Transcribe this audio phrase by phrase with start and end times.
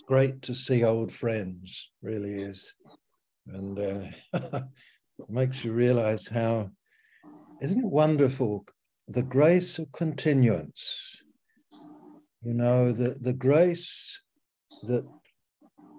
[0.00, 2.74] It's great to see old friends, really is.
[3.46, 3.78] And
[4.32, 4.60] uh,
[5.28, 6.70] makes you realize how,
[7.60, 8.64] isn't it wonderful,
[9.08, 11.22] the grace of continuance?
[12.40, 14.18] You know, the, the grace
[14.84, 15.04] that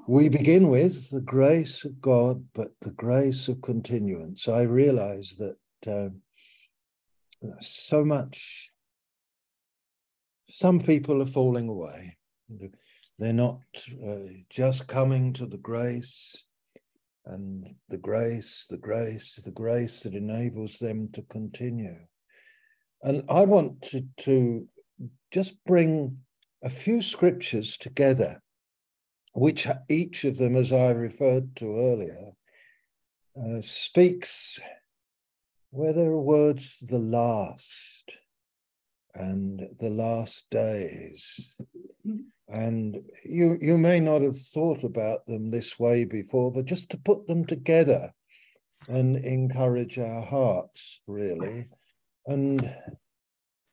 [0.08, 4.48] we begin with, the grace of God, but the grace of continuance.
[4.48, 5.58] I realize that
[5.88, 6.10] uh,
[7.60, 8.72] so much,
[10.48, 12.18] some people are falling away.
[13.22, 13.62] They're not
[14.04, 16.44] uh, just coming to the grace
[17.28, 22.00] and the grace, the grace, the grace that enables them to continue.
[23.04, 24.68] And I want to, to
[25.30, 26.18] just bring
[26.64, 28.42] a few scriptures together,
[29.34, 32.32] which each of them, as I referred to earlier,
[33.40, 34.60] uh, speaks
[35.70, 38.18] where there are words the last
[39.14, 41.54] and the last days.
[42.52, 46.98] And you, you may not have thought about them this way before, but just to
[46.98, 48.12] put them together
[48.90, 51.68] and encourage our hearts, really,
[52.28, 52.70] and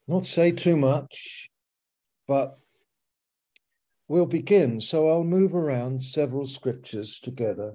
[0.06, 1.50] not say too much,
[2.28, 2.54] but
[4.06, 4.80] we'll begin.
[4.80, 7.74] So I'll move around several scriptures together.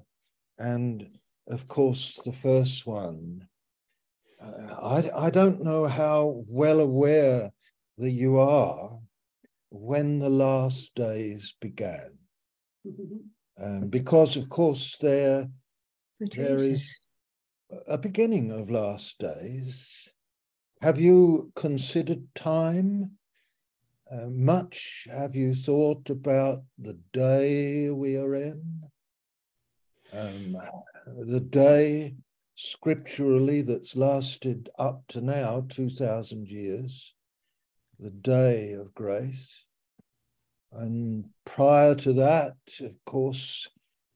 [0.57, 1.17] And
[1.49, 3.47] of course, the first one,
[4.41, 7.51] uh, I, I don't know how well aware
[7.97, 8.99] that you are
[9.73, 12.17] when the last days began.
[13.61, 15.47] Um, because, of course, there,
[16.19, 16.89] there is
[17.87, 20.09] a beginning of last days.
[20.81, 23.11] Have you considered time?
[24.09, 28.81] Uh, much have you thought about the day we are in?
[30.17, 30.57] Um,
[31.27, 32.15] the day
[32.55, 37.13] scripturally that's lasted up to now 2,000 years
[37.99, 39.62] the day of grace.
[40.75, 43.67] And prior to that, of course,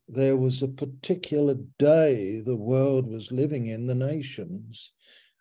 [0.08, 4.94] there was a particular day the world was living in, the nations,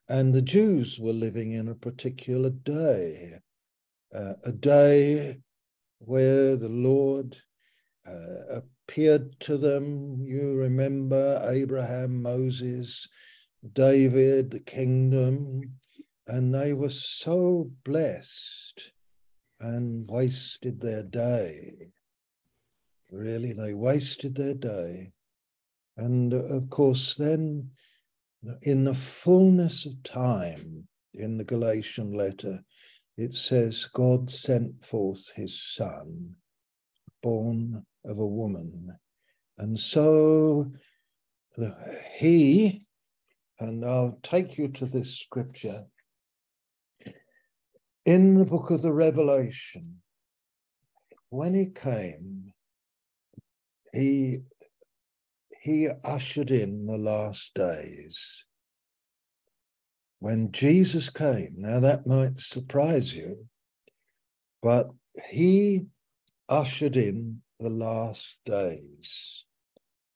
[0.09, 3.35] and the Jews were living in a particular day,
[4.15, 5.39] uh, a day
[5.99, 7.37] where the Lord
[8.07, 10.25] uh, appeared to them.
[10.27, 13.09] You remember Abraham, Moses,
[13.73, 15.63] David, the kingdom,
[16.27, 18.93] and they were so blessed
[19.61, 21.93] and wasted their day.
[23.11, 25.13] Really, they wasted their day.
[25.97, 27.71] And of course, then
[28.63, 32.61] in the fullness of time, in the Galatian letter,
[33.17, 36.37] it says, God sent forth his son,
[37.23, 38.91] born of a woman.
[39.57, 40.71] And so
[41.57, 41.75] the,
[42.19, 42.83] he,
[43.59, 45.87] and I'll take you to this scripture
[48.07, 50.01] in the book of the Revelation,
[51.29, 52.53] when he came,
[53.93, 54.39] he
[55.61, 58.45] he ushered in the last days.
[60.21, 63.49] When Jesus came, now that might surprise you,
[64.63, 64.89] but
[65.29, 65.87] he
[66.49, 69.45] ushered in the last days.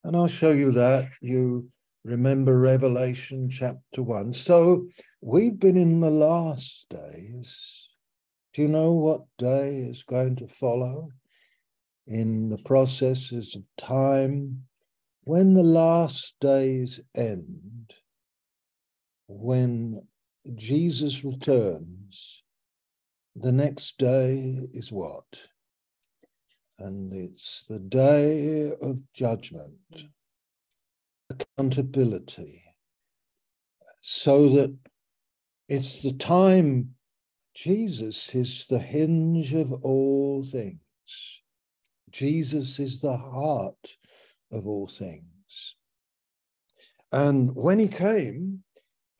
[0.05, 1.09] And I'll show you that.
[1.21, 1.69] You
[2.05, 4.33] remember Revelation chapter 1.
[4.33, 4.89] So
[5.21, 7.80] we've been in the last days.
[8.53, 11.11] Do you know what day is going to follow
[12.07, 14.65] in the processes of time?
[15.23, 17.95] When the last days end,
[19.29, 20.03] when
[20.57, 22.43] Jesus returns,
[23.37, 25.25] the next day is what?
[26.79, 29.77] And it's the day of judgment
[31.31, 32.65] accountability
[34.01, 34.77] so that
[35.69, 36.95] it's the time
[37.55, 40.81] Jesus is the hinge of all things.
[42.11, 43.97] Jesus is the heart
[44.51, 45.77] of all things.
[47.13, 48.63] And when he came,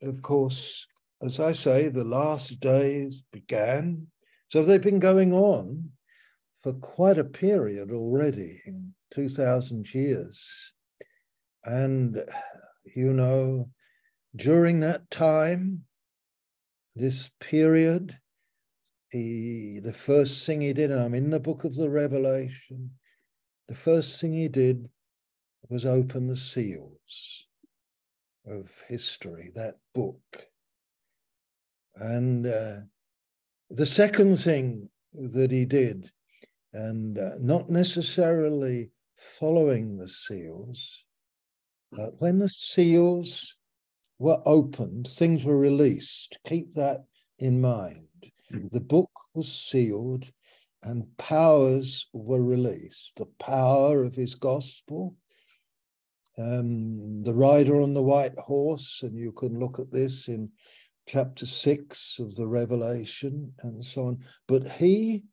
[0.01, 0.85] of course,
[1.21, 4.07] as I say, the last days began.
[4.49, 5.91] So they've been going on
[6.61, 8.61] for quite a period already,
[9.13, 10.73] 2,000 years.
[11.63, 12.23] And,
[12.95, 13.69] you know,
[14.35, 15.83] during that time,
[16.95, 18.17] this period,
[19.09, 22.91] he, the first thing he did, and I'm in the book of the Revelation,
[23.67, 24.89] the first thing he did
[25.69, 27.45] was open the seals
[28.45, 30.47] of history, that book.
[31.95, 32.77] And uh,
[33.69, 36.11] the second thing that he did,
[36.73, 41.03] and uh, not necessarily following the seals,
[41.97, 43.55] uh, when the seals
[44.21, 46.37] were opened, things were released.
[46.45, 47.05] Keep that
[47.39, 48.07] in mind.
[48.53, 48.67] Mm-hmm.
[48.71, 50.25] The book was sealed,
[50.83, 53.13] and powers were released.
[53.15, 55.15] The power of his gospel,
[56.37, 60.51] um, the rider on the white horse, and you can look at this in
[61.07, 64.19] chapter six of the Revelation and so on.
[64.47, 65.23] But he,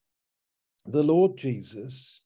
[0.87, 2.23] the Lord Jesus,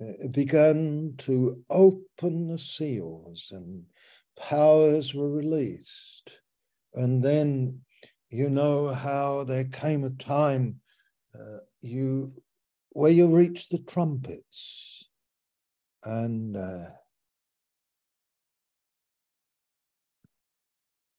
[0.00, 3.84] uh, began to open the seals and
[4.38, 6.38] powers were released.
[6.94, 7.80] And then
[8.30, 10.80] you know how there came a time
[11.34, 12.32] uh, you
[12.90, 15.08] where you reach the trumpets
[16.04, 16.86] and uh,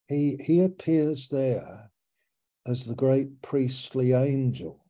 [0.07, 1.89] he he appears there
[2.67, 4.85] as the great priestly angel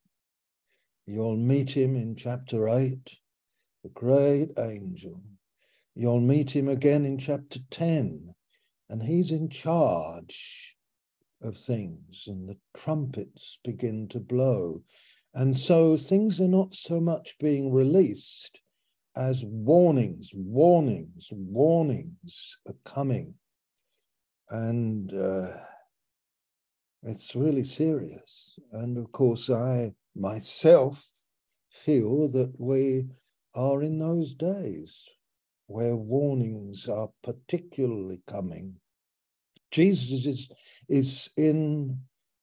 [1.05, 2.97] you'll meet him in chapter 8
[3.83, 5.21] the great angel
[5.99, 8.33] you'll meet him again in chapter 10
[8.89, 10.75] and he's in charge
[11.41, 14.81] of things and the trumpets begin to blow
[15.33, 18.61] and so things are not so much being released
[19.15, 23.35] as warnings, warnings, warnings are coming.
[24.49, 25.57] And uh,
[27.03, 28.57] it's really serious.
[28.71, 31.05] And of course, I myself
[31.69, 33.07] feel that we
[33.53, 35.07] are in those days
[35.69, 38.73] where warnings are particularly coming.
[39.71, 40.49] Jesus is,
[40.89, 41.99] is in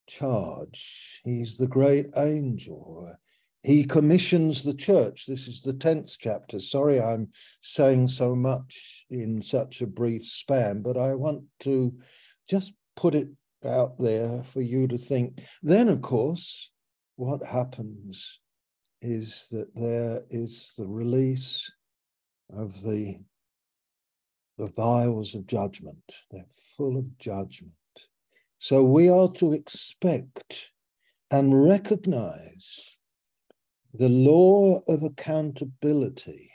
[0.07, 1.21] charge.
[1.25, 3.13] He's the great angel.
[3.65, 5.27] He commissions the church.
[5.27, 6.61] This is the 10th chapter.
[6.61, 7.29] Sorry, I'm
[7.63, 11.93] saying so much in such a brief span, but I want to
[12.49, 13.29] just put it
[13.65, 15.43] out there for you to think.
[15.65, 16.71] Then, of course,
[17.17, 18.39] what happens
[19.03, 21.69] is that there is the release
[22.55, 23.19] of the,
[24.59, 26.03] the vials of judgment.
[26.31, 26.45] They're
[26.77, 27.73] full of judgment.
[28.59, 30.71] So we are to expect
[31.31, 32.97] and recognize
[33.95, 36.51] the law of accountability.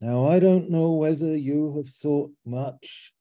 [0.00, 3.12] Now, I don't know whether you have thought much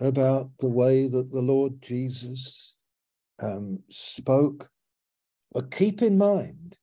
[0.00, 2.76] about the way that the Lord Jesus
[3.40, 4.70] um, spoke,
[5.52, 6.76] but keep in mind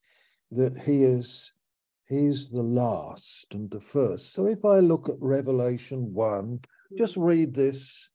[0.51, 1.51] that he is
[2.07, 4.33] he's the last and the first.
[4.33, 6.59] So if I look at Revelation 1,
[6.97, 8.09] just read this.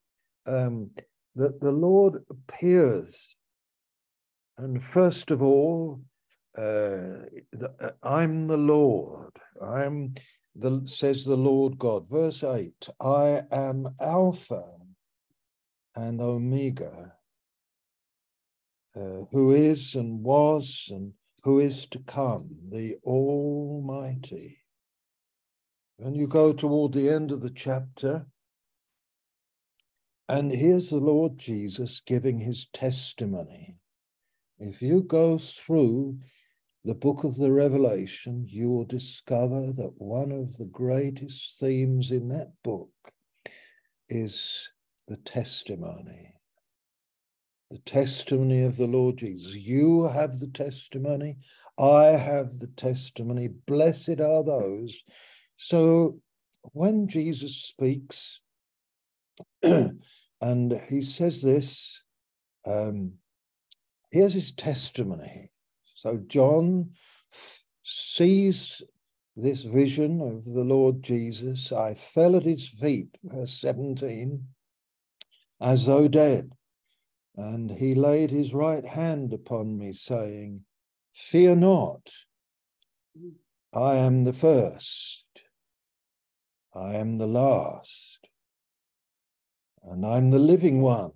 [0.45, 0.91] Um,
[1.35, 3.35] that the Lord appears.
[4.57, 6.01] And first of all,
[6.57, 9.31] uh, the, uh, I'm the Lord.
[9.61, 10.13] I'm
[10.55, 12.07] the says the Lord God.
[12.09, 14.63] Verse 8, I am Alpha
[15.95, 17.13] and Omega,
[18.95, 21.13] uh, who is and was and
[21.43, 24.59] who is to come, the Almighty.
[25.97, 28.27] When you go toward the end of the chapter,
[30.29, 33.81] and here's the Lord Jesus giving his testimony.
[34.57, 36.19] If you go through
[36.85, 42.29] the book of the Revelation, you will discover that one of the greatest themes in
[42.29, 42.91] that book
[44.09, 44.71] is
[45.07, 46.32] the testimony.
[47.73, 49.55] The testimony of the Lord Jesus.
[49.55, 51.37] You have the testimony.
[51.79, 53.47] I have the testimony.
[53.47, 55.03] Blessed are those.
[55.57, 56.19] So
[56.73, 58.41] when Jesus speaks,
[59.63, 62.03] and he says this
[62.67, 63.13] um,
[64.11, 65.49] here's his testimony.
[65.95, 66.91] So John
[67.81, 68.83] sees
[69.35, 71.71] this vision of the Lord Jesus.
[71.71, 74.45] I fell at his feet, verse 17,
[75.59, 76.51] as though dead.
[77.35, 80.65] And he laid his right hand upon me, saying,
[81.13, 82.11] Fear not,
[83.73, 85.25] I am the first,
[86.73, 88.23] I am the last
[89.83, 91.11] and I'm the living one.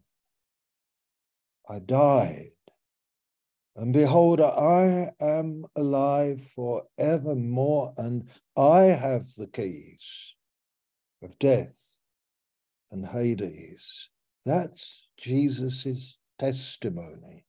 [1.70, 2.52] I died,
[3.76, 10.36] and behold, I am alive forevermore, and I have the keys
[11.22, 11.98] of death
[12.92, 14.10] and Hades.
[14.46, 17.46] That's Jesus's testimony.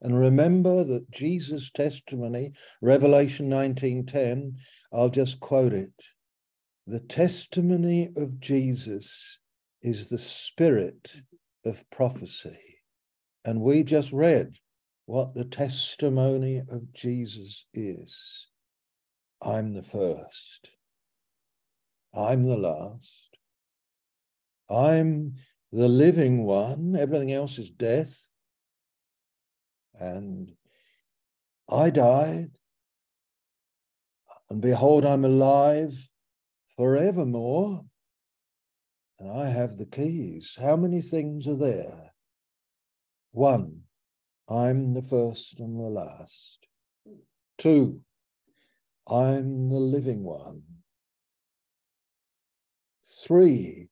[0.00, 4.58] And remember that Jesus' testimony, Revelation 19:10,
[4.92, 5.94] I'll just quote it.
[6.86, 9.40] The testimony of Jesus
[9.82, 11.22] is the spirit
[11.64, 12.82] of prophecy.
[13.44, 14.58] And we just read
[15.06, 18.48] what the testimony of Jesus is.
[19.42, 20.70] I'm the first.
[22.14, 23.36] I'm the last.
[24.70, 25.34] I'm
[25.72, 26.96] the living one.
[26.96, 28.28] Everything else is death.
[29.94, 30.52] And
[31.68, 32.50] I died.
[34.50, 36.12] And behold, I'm alive
[36.76, 37.84] forevermore
[39.18, 40.56] and I have the keys.
[40.60, 42.12] How many things are there?
[43.32, 43.82] One,
[44.48, 46.66] I'm the first and the last.
[47.58, 48.00] Two,
[49.08, 50.62] I'm the living one.
[53.04, 53.88] Three,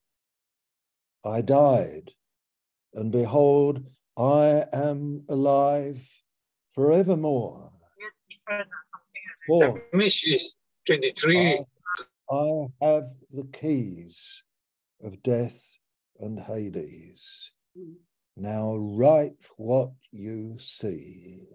[1.25, 2.11] I died,
[2.93, 3.85] and behold,
[4.19, 6.07] I am alive
[6.75, 7.73] forevermore.
[9.47, 11.65] Four, is 23.
[12.31, 14.43] I, I have the keys
[15.03, 15.79] of death
[16.19, 17.51] and Hades.
[18.37, 21.47] Now write what you see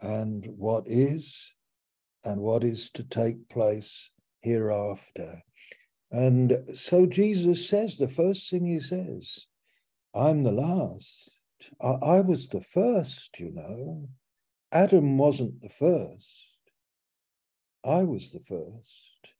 [0.00, 1.52] and what is
[2.24, 5.42] and what is to take place hereafter.
[6.10, 9.46] And so Jesus says, the first thing he says,
[10.14, 11.30] I'm the last.
[11.80, 14.08] I, I was the first, you know.
[14.72, 16.56] Adam wasn't the first.
[17.84, 19.32] I was the first.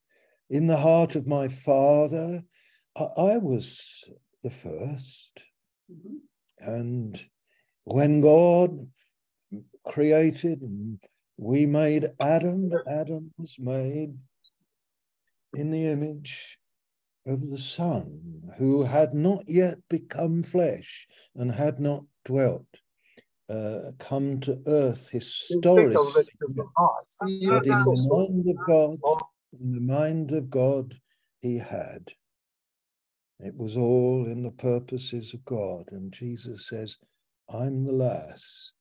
[0.49, 2.43] In the heart of my father,
[2.97, 4.09] I, I was
[4.43, 5.31] the 1st
[5.91, 6.17] mm-hmm.
[6.59, 7.21] And
[7.85, 8.89] when God
[9.89, 10.63] created
[11.37, 14.15] we made Adam, Adam was made
[15.57, 16.59] in the image
[17.27, 22.67] of the Son, who had not yet become flesh and had not dwelt,
[23.51, 25.97] uh, come to earth historically.
[27.49, 28.99] But in the mind of God,
[29.61, 30.95] in the mind of God,
[31.43, 32.13] he had.
[33.41, 35.87] It was all in the purposes of God.
[35.93, 36.97] And Jesus says,
[37.53, 38.73] I'm the last.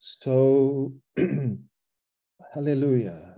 [0.00, 0.94] So,
[2.54, 3.29] hallelujah.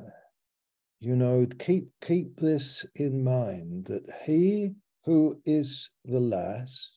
[1.03, 6.97] You know, keep keep this in mind that he who is the last,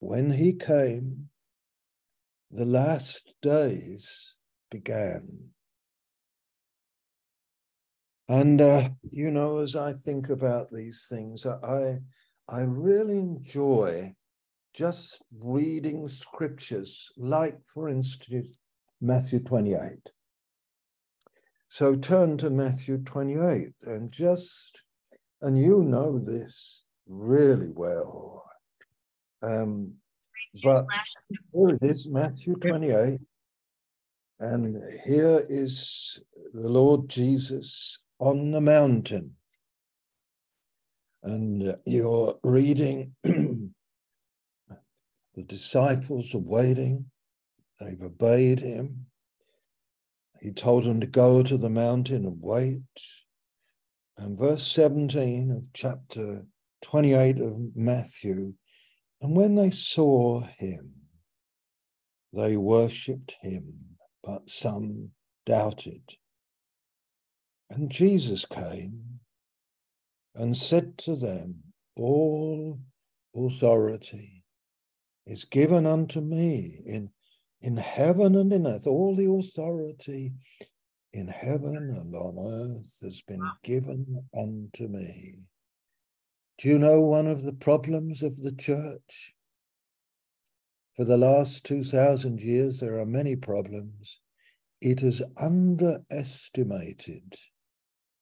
[0.00, 1.30] when he came,
[2.50, 4.34] the last days
[4.70, 5.48] began.
[8.28, 12.00] And uh, you know, as I think about these things, I
[12.50, 14.14] I really enjoy
[14.74, 18.48] just reading scriptures, like for instance
[19.00, 20.10] Matthew 28.
[21.74, 24.80] So turn to Matthew 28 and just,
[25.42, 28.44] and you know this really well.
[29.42, 29.94] Um,
[30.62, 30.84] but
[31.52, 33.18] here it is, Matthew 28.
[34.38, 36.20] And here is
[36.52, 39.34] the Lord Jesus on the mountain.
[41.24, 43.72] And you're reading, the
[45.44, 47.06] disciples are waiting,
[47.80, 49.06] they've obeyed him.
[50.44, 52.82] He told them to go to the mountain and wait.
[54.18, 56.44] And verse 17 of chapter
[56.82, 58.52] 28 of Matthew,
[59.22, 60.92] and when they saw him,
[62.34, 65.12] they worshipped him, but some
[65.46, 66.02] doubted.
[67.70, 69.20] And Jesus came
[70.34, 71.62] and said to them,
[71.96, 72.78] All
[73.34, 74.44] authority
[75.26, 77.08] is given unto me in,
[77.64, 78.86] in heaven and in earth.
[78.86, 80.34] All the authority
[81.14, 85.38] in heaven and on earth has been given unto me.
[86.58, 89.32] Do you know one of the problems of the church?
[90.94, 94.20] For the last 2,000 years, there are many problems.
[94.82, 97.34] It has underestimated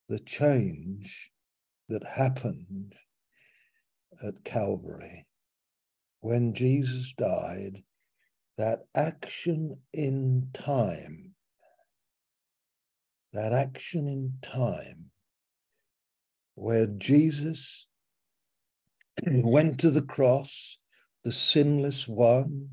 [0.09, 1.33] the change
[1.89, 2.95] that happened
[4.25, 5.27] at Calvary
[6.21, 7.83] when Jesus died,
[8.59, 11.35] that action in time,
[13.33, 15.11] that action in time,
[16.55, 17.87] where Jesus
[19.27, 20.79] went to the cross,
[21.25, 22.69] the sinless one,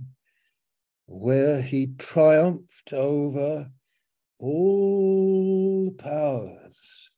[1.05, 3.71] where he triumphed over
[4.39, 7.09] all the powers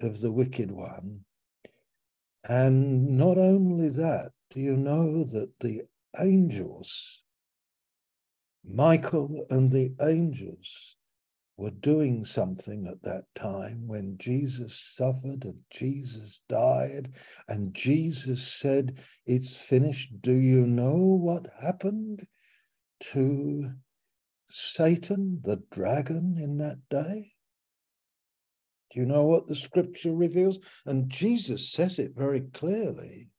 [0.00, 1.20] of the wicked one.
[2.48, 5.82] And not only that, do you know that the
[6.18, 7.22] angels,
[8.68, 10.96] Michael and the angels,
[11.58, 17.12] were doing something at that time when Jesus suffered and Jesus died
[17.48, 20.22] and Jesus said, It's finished.
[20.22, 22.24] Do you know what happened
[23.12, 23.72] to
[24.48, 27.32] Satan, the dragon, in that day?
[28.92, 30.60] Do you know what the scripture reveals?
[30.86, 33.30] And Jesus says it very clearly.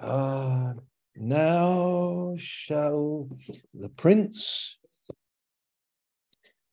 [0.00, 0.74] Ah,
[1.16, 3.28] now shall
[3.74, 4.78] the prince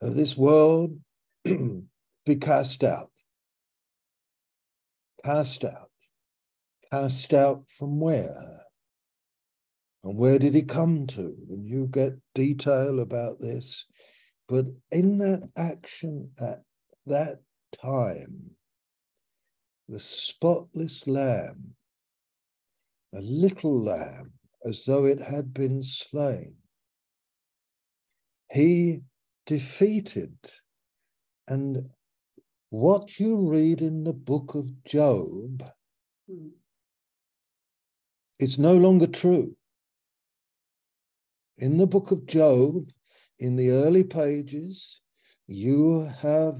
[0.01, 0.97] of this world
[1.43, 3.09] be cast out.
[5.25, 5.89] Cast out.
[6.91, 8.61] Cast out from where?
[10.03, 11.35] And where did he come to?
[11.49, 13.85] And you get detail about this.
[14.47, 16.61] But in that action at
[17.07, 17.39] that
[17.81, 18.51] time,
[19.89, 21.75] the spotless lamb,
[23.17, 24.31] a little lamb,
[24.63, 26.53] as though it had been slain,
[28.51, 29.01] he
[29.47, 30.37] defeated.
[31.47, 31.89] And
[32.69, 35.63] what you read in the book of Job
[38.39, 39.55] is no longer true.
[41.57, 42.91] In the book of Job,
[43.39, 45.01] in the early pages,
[45.47, 46.57] you have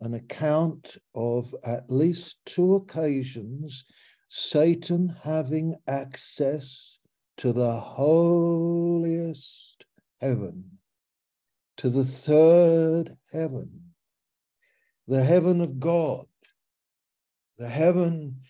[0.00, 3.84] an account of at least two occasions
[4.32, 7.00] Satan having access
[7.36, 9.84] to the holiest
[10.20, 10.78] heaven,
[11.78, 13.92] to the third heaven,
[15.08, 16.26] the heaven of God,
[17.58, 18.42] the heaven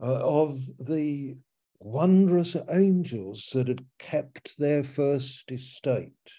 [0.00, 1.36] uh, of the
[1.80, 6.32] wondrous angels that had kept their first estate.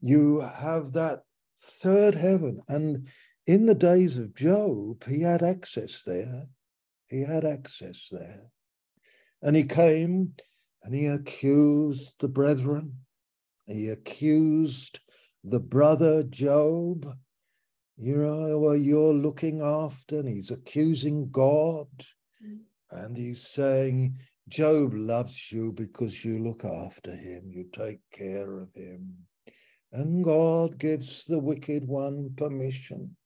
[0.00, 1.22] You have that
[1.56, 2.62] third heaven.
[2.66, 3.06] And
[3.46, 6.42] in the days of Job, he had access there.
[7.08, 8.50] He had access there.
[9.42, 10.34] And he came
[10.82, 12.92] and he accused the brethren.
[13.66, 15.00] He accused
[15.44, 17.06] the brother Job.
[17.96, 21.88] You know, well, you're looking after, and he's accusing God.
[22.44, 22.60] Mm.
[22.90, 28.72] And he's saying, Job loves you because you look after him, you take care of
[28.74, 29.14] him.
[29.92, 33.16] And God gives the wicked one permission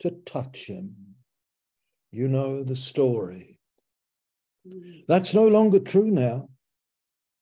[0.00, 0.94] to touch him.
[2.12, 3.58] You know the story.
[4.68, 5.04] Mm.
[5.08, 6.48] That's no longer true now.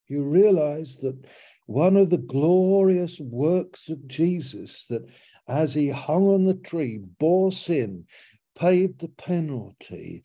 [0.06, 1.26] You realize that
[1.66, 5.02] one of the glorious works of Jesus, that
[5.48, 8.06] as he hung on the tree, bore sin,
[8.56, 10.22] paid the penalty,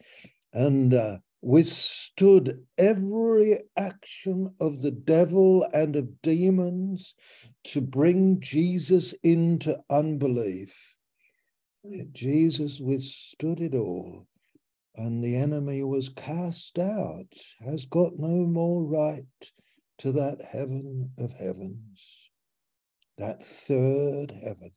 [0.54, 7.16] and uh, withstood every action of the devil and of demons
[7.64, 10.96] to bring Jesus into unbelief.
[12.12, 14.28] Jesus withstood it all,
[14.98, 17.28] and the enemy was cast out,
[17.66, 19.26] has got no more right
[20.00, 22.30] to that heaven of heavens,
[23.18, 24.72] that third heaven.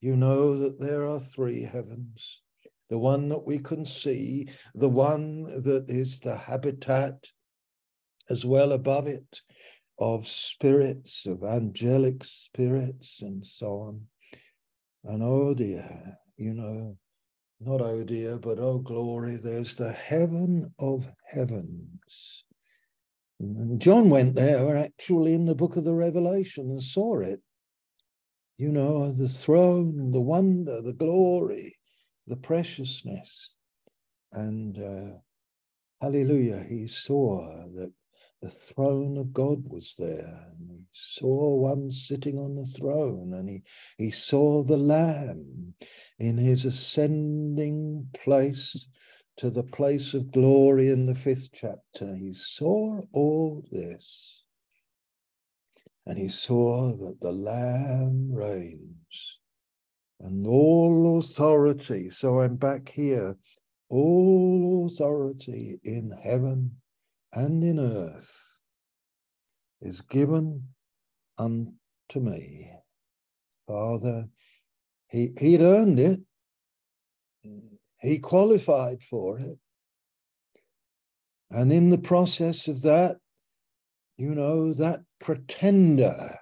[0.00, 2.40] You know that there are three heavens
[2.88, 7.26] the one that we can see, the one that is the habitat
[8.30, 9.40] as well above it
[9.98, 14.00] of spirits, of angelic spirits, and so on.
[15.04, 16.96] And oh dear, you know,
[17.60, 22.44] not oh dear, but oh glory, there's the heaven of heavens.
[23.40, 27.40] And John went there actually in the book of the Revelation and saw it.
[28.58, 31.76] You know, the throne, the wonder, the glory,
[32.26, 33.52] the preciousness.
[34.32, 35.18] And uh,
[36.00, 37.92] hallelujah, he saw that
[38.42, 40.52] the throne of God was there.
[40.58, 43.62] And he saw one sitting on the throne, and he,
[43.98, 45.74] he saw the Lamb
[46.18, 48.88] in his ascending place
[49.38, 52.14] to the place of glory in the fifth chapter.
[52.14, 54.44] He saw all this.
[56.06, 59.38] And he saw that the Lamb reigns
[60.20, 62.10] and all authority.
[62.10, 63.36] So I'm back here.
[63.88, 66.76] All authority in heaven
[67.36, 68.62] and in earth
[69.82, 70.62] is given
[71.36, 71.70] unto
[72.14, 72.66] me.
[73.68, 74.28] Father,
[75.08, 76.20] he, he'd earned it.
[78.00, 79.58] He qualified for it.
[81.50, 83.18] And in the process of that,
[84.16, 86.38] you know, that pretender,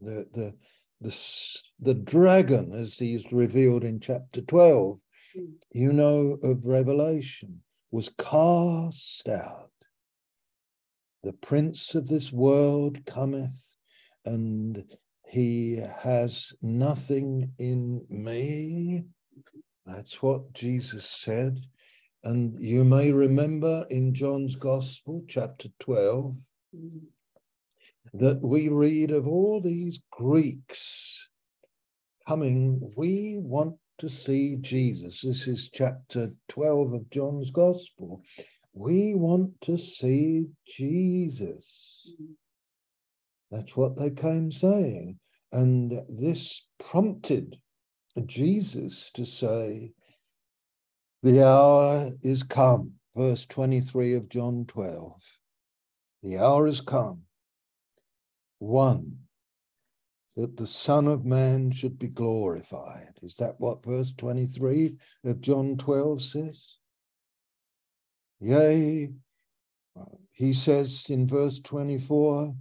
[0.00, 0.54] the, the,
[1.00, 4.98] the, the dragon, as he's revealed in chapter 12,
[5.34, 5.44] hmm.
[5.72, 7.62] you know, of Revelation,
[7.96, 9.70] was cast out.
[11.22, 13.74] The prince of this world cometh,
[14.26, 14.84] and
[15.26, 19.04] he has nothing in me.
[19.86, 21.58] That's what Jesus said.
[22.22, 26.34] And you may remember in John's Gospel, chapter 12,
[26.76, 27.00] mm
[28.12, 31.28] that we read of all these Greeks
[32.26, 32.92] coming.
[32.96, 35.20] We want to see Jesus.
[35.22, 38.22] This is chapter 12 of John's Gospel.
[38.72, 42.06] We want to see Jesus.
[43.50, 45.18] That's what they came saying.
[45.52, 47.56] And this prompted
[48.26, 49.92] Jesus to say,
[51.22, 52.92] The hour is come.
[53.14, 55.12] Verse 23 of John 12.
[56.22, 57.22] The hour is come
[58.58, 59.18] one,
[60.36, 63.14] that the Son of Man should be glorified.
[63.22, 66.76] Is that what verse 23 of John 12 says?
[68.40, 69.08] Yea,
[70.32, 72.54] he says in verse 24,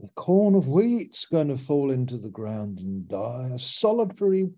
[0.00, 4.50] the corn of wheat's going to fall into the ground and die, a solitary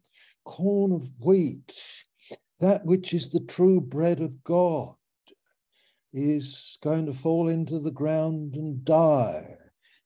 [0.44, 1.74] corn of wheat,
[2.60, 4.94] that which is the true bread of God,
[6.12, 9.56] is going to fall into the ground and die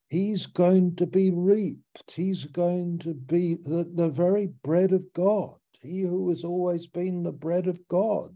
[0.09, 2.13] he's going to be reaped.
[2.13, 5.57] He's going to be the, the very bread of God.
[5.81, 8.35] He who has always been the bread of God.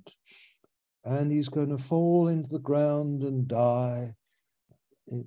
[1.04, 4.14] And he's going to fall into the ground and die.
[5.08, 5.26] It,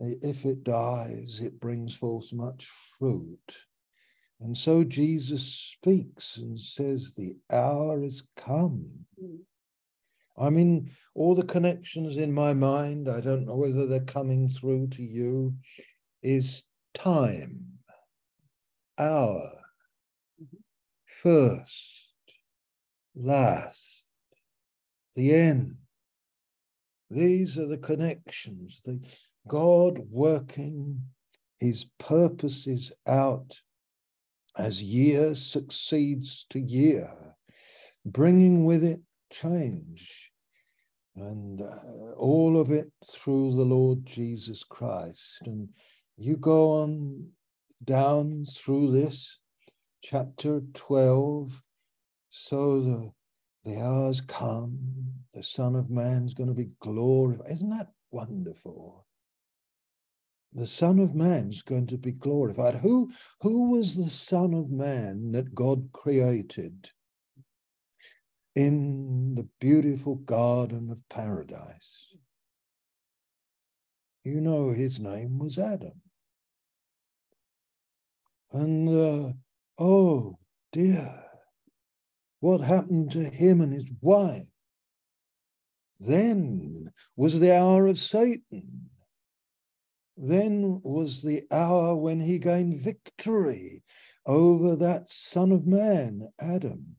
[0.00, 3.56] if it dies, it brings forth much fruit.
[4.40, 8.86] And so Jesus speaks and says, The hour is come.
[9.22, 9.38] Mm.
[10.38, 14.88] I mean, all the connections in my mind, I don't know whether they're coming through
[14.88, 15.56] to you,
[16.22, 17.78] is time,
[18.98, 19.50] hour,
[21.06, 22.06] first,
[23.14, 24.04] last,
[25.14, 25.76] the end.
[27.10, 29.00] These are the connections, the
[29.48, 31.00] God working
[31.60, 33.62] his purposes out
[34.58, 37.08] as year succeeds to year,
[38.04, 40.25] bringing with it change
[41.16, 45.40] and uh, all of it through the Lord Jesus Christ.
[45.46, 45.68] And
[46.16, 47.30] you go on
[47.84, 49.38] down through this
[50.02, 51.62] chapter 12.
[52.30, 53.12] So the,
[53.64, 54.78] the hours come,
[55.32, 57.50] the Son of Man's going to be glorified.
[57.50, 59.06] Isn't that wonderful?
[60.52, 62.74] The Son of Man's going to be glorified.
[62.76, 66.90] Who, who was the Son of Man that God created?
[68.56, 72.08] In the beautiful garden of paradise.
[74.24, 76.00] You know, his name was Adam.
[78.50, 79.32] And uh,
[79.78, 80.38] oh
[80.72, 81.22] dear,
[82.40, 84.46] what happened to him and his wife?
[86.00, 88.88] Then was the hour of Satan.
[90.16, 93.82] Then was the hour when he gained victory
[94.24, 96.96] over that son of man, Adam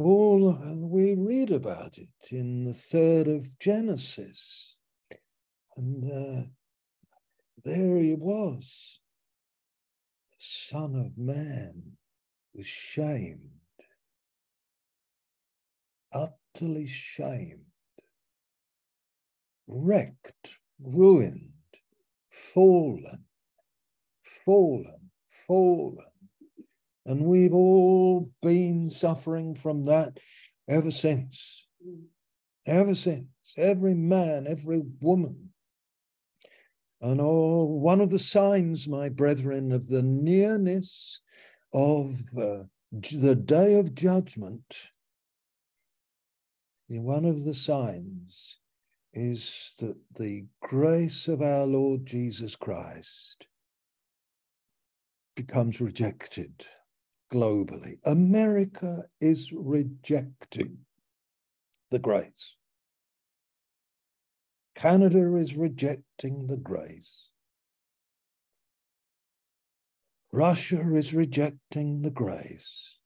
[0.00, 4.76] all we read about it in the third of Genesis.
[5.76, 6.42] And uh,
[7.64, 9.00] there he was,
[10.30, 11.96] the Son of Man
[12.54, 13.50] was shamed,
[16.12, 17.66] utterly shamed,
[19.66, 21.52] wrecked, ruined,
[22.30, 23.24] fallen,
[24.22, 26.09] fallen, fallen.
[27.10, 30.20] And we've all been suffering from that
[30.68, 31.66] ever since.
[32.64, 33.26] Ever since.
[33.56, 35.48] Every man, every woman.
[37.00, 41.20] And oh, one of the signs, my brethren, of the nearness
[41.74, 44.76] of uh, the day of judgment,
[46.86, 48.60] one of the signs
[49.12, 53.48] is that the grace of our Lord Jesus Christ
[55.34, 56.66] becomes rejected
[57.30, 57.98] globally.
[58.04, 60.78] America is rejecting
[61.90, 62.54] the grace.
[64.74, 67.28] Canada is rejecting the grace.
[70.32, 72.98] Russia is rejecting the grace.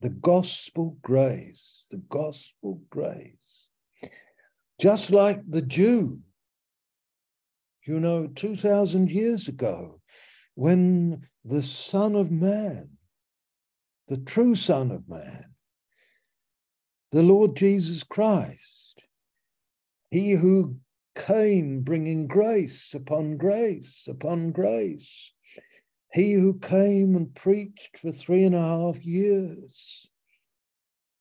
[0.00, 3.34] The gospel grace, the gospel grace.
[4.80, 6.20] Just like the Jew,
[7.86, 10.00] you know, 2,000 years ago,
[10.54, 12.90] when the Son of Man
[14.10, 15.44] the true Son of Man,
[17.12, 19.04] the Lord Jesus Christ,
[20.10, 20.78] he who
[21.14, 25.32] came bringing grace upon grace upon grace,
[26.12, 30.10] he who came and preached for three and a half years,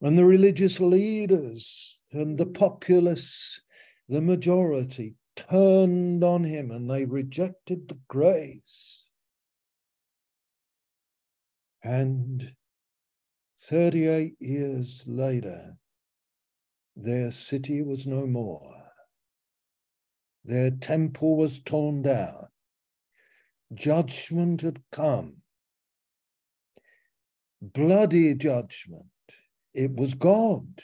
[0.02, 3.62] and the religious leaders and the populace,
[4.08, 9.04] the majority, turned on him and they rejected the grace.
[11.84, 12.56] And
[13.70, 15.78] 38 years later,
[16.96, 18.74] their city was no more.
[20.44, 22.48] Their temple was torn down.
[23.72, 25.44] Judgment had come.
[27.62, 29.06] Bloody judgment.
[29.76, 30.82] It was God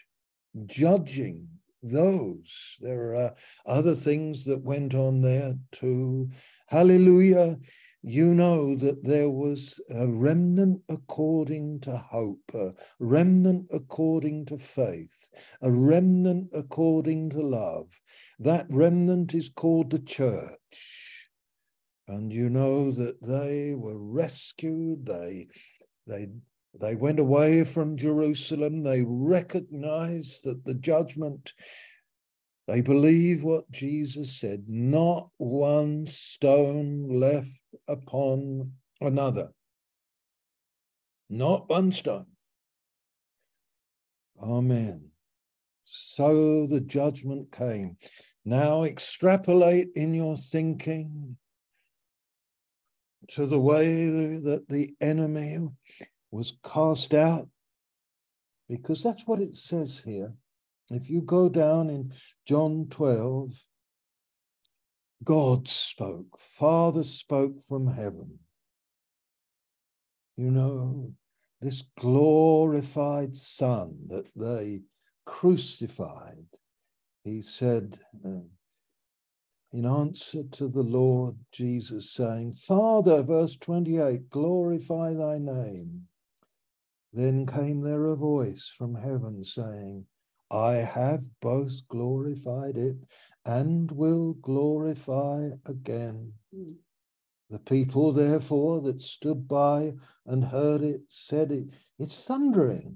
[0.68, 1.48] judging
[1.82, 2.78] those.
[2.82, 3.34] There are
[3.66, 6.30] other things that went on there too.
[6.68, 7.58] Hallelujah
[8.08, 15.32] you know that there was a remnant according to hope, a remnant according to faith,
[15.64, 17.88] a remnant according to love.
[18.38, 21.30] That remnant is called the church.
[22.08, 25.48] And you know that they were rescued, they,
[26.06, 26.28] they,
[26.80, 31.54] they went away from Jerusalem, they recognized that the judgment
[32.68, 37.52] they believe what Jesus said, not one stone left
[37.88, 39.52] upon another.
[41.30, 42.28] Not one stone.
[44.42, 45.10] Amen.
[45.86, 47.98] So the judgment came.
[48.44, 51.38] Now extrapolate in your thinking
[53.30, 55.68] to the way that the enemy
[56.32, 57.50] was cast out,
[58.70, 60.34] because that's what it says here.
[60.90, 62.14] If you go down in
[62.46, 63.52] John 12,
[65.24, 68.40] God spoke, Father spoke from heaven.
[70.38, 71.14] You know,
[71.62, 74.82] this glorified Son that they
[75.26, 76.46] crucified,
[77.24, 78.42] he said, uh,
[79.72, 86.08] in answer to the Lord Jesus, saying, Father, verse 28, glorify thy name.
[87.12, 90.06] Then came there a voice from heaven saying,
[90.56, 92.96] I have both glorified it
[93.44, 96.32] and will glorify again.
[96.56, 96.76] Mm.
[97.50, 102.96] The people, therefore, that stood by and heard it said it, it's thundering.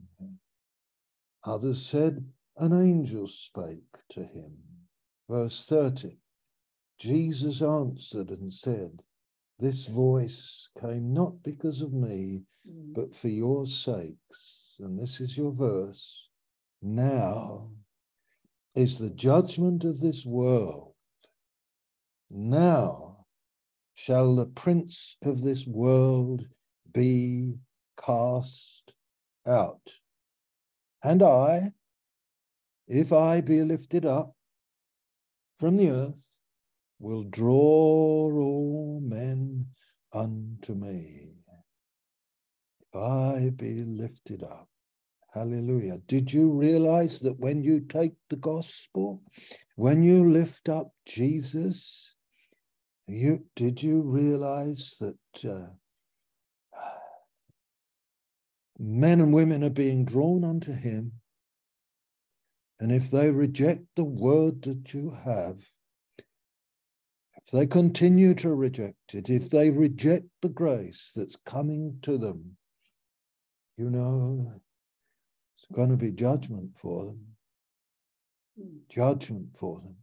[1.44, 4.58] Others said, an angel spake to him.
[5.30, 6.18] Verse 30
[6.98, 9.04] Jesus answered and said,
[9.60, 12.94] This voice came not because of me, mm.
[12.94, 14.76] but for your sakes.
[14.80, 16.29] And this is your verse.
[16.82, 17.72] Now
[18.74, 20.94] is the judgment of this world.
[22.30, 23.26] Now
[23.96, 26.48] shall the prince of this world
[26.94, 27.56] be
[27.98, 28.94] cast
[29.46, 29.96] out.
[31.04, 31.72] And I,
[32.88, 34.36] if I be lifted up
[35.60, 36.38] from the earth,
[37.00, 39.68] will draw all men
[40.14, 41.44] unto me.
[42.82, 44.69] If I be lifted up.
[45.34, 46.00] Hallelujah.
[46.08, 49.22] Did you realize that when you take the gospel,
[49.76, 52.16] when you lift up Jesus,
[53.08, 55.68] you did you realize that uh,
[58.80, 61.12] men and women are being drawn unto him?
[62.80, 65.70] And if they reject the word that you have,
[66.18, 72.58] if they continue to reject it, if they reject the grace that's coming to them,
[73.78, 74.60] you know,
[75.74, 77.26] going to be judgment for them.
[78.58, 78.78] Hmm.
[78.90, 79.96] Judgment for them.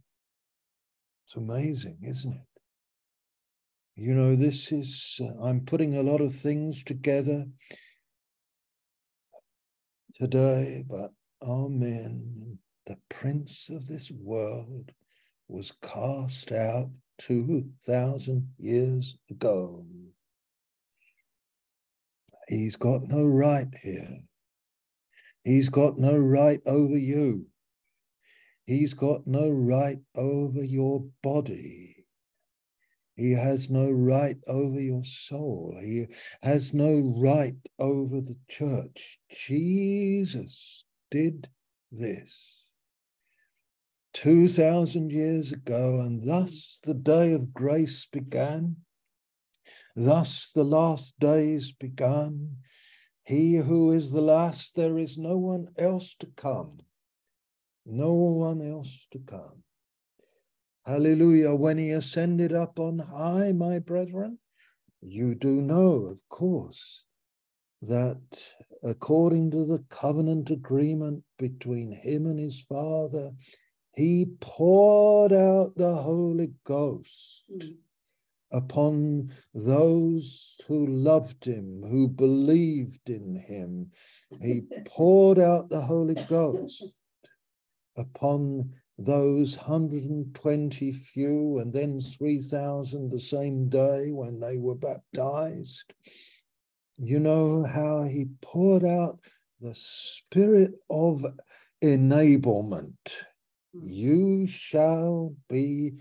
[1.25, 2.41] It's amazing, isn't it?
[3.95, 7.45] You know, this is, uh, I'm putting a lot of things together
[10.15, 12.57] today, but Amen.
[12.87, 14.91] The prince of this world
[15.47, 19.85] was cast out 2,000 years ago.
[22.47, 24.19] He's got no right here.
[25.47, 27.45] He's got no right over you.
[28.65, 32.05] He's got no right over your body.
[33.15, 35.77] He has no right over your soul.
[35.79, 36.07] He
[36.43, 39.19] has no right over the church.
[39.29, 41.47] Jesus did
[41.93, 42.57] this.
[44.15, 48.75] 2,000 years ago, and thus the day of grace began.
[49.95, 52.57] Thus the last days began.
[53.27, 56.77] He who is the last, there is no one else to come.
[57.85, 59.63] No one else to come.
[60.85, 61.53] Hallelujah.
[61.53, 64.39] When he ascended up on high, my brethren,
[65.01, 67.03] you do know, of course,
[67.81, 68.21] that
[68.81, 73.33] according to the covenant agreement between him and his father,
[73.93, 77.75] he poured out the Holy Ghost mm.
[78.51, 83.91] Upon those who loved him, who believed in him.
[84.41, 86.85] He poured out the Holy Ghost
[87.97, 95.93] upon those 120 few and then 3,000 the same day when they were baptized.
[96.97, 99.19] You know how he poured out
[99.61, 101.23] the spirit of
[101.83, 102.95] enablement
[103.73, 103.87] hmm.
[103.87, 105.93] you shall be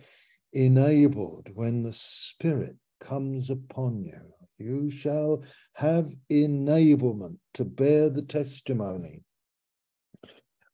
[0.57, 4.33] enabled when the Spirit comes upon you.
[4.59, 9.23] You shall have enablement to bear the testimony.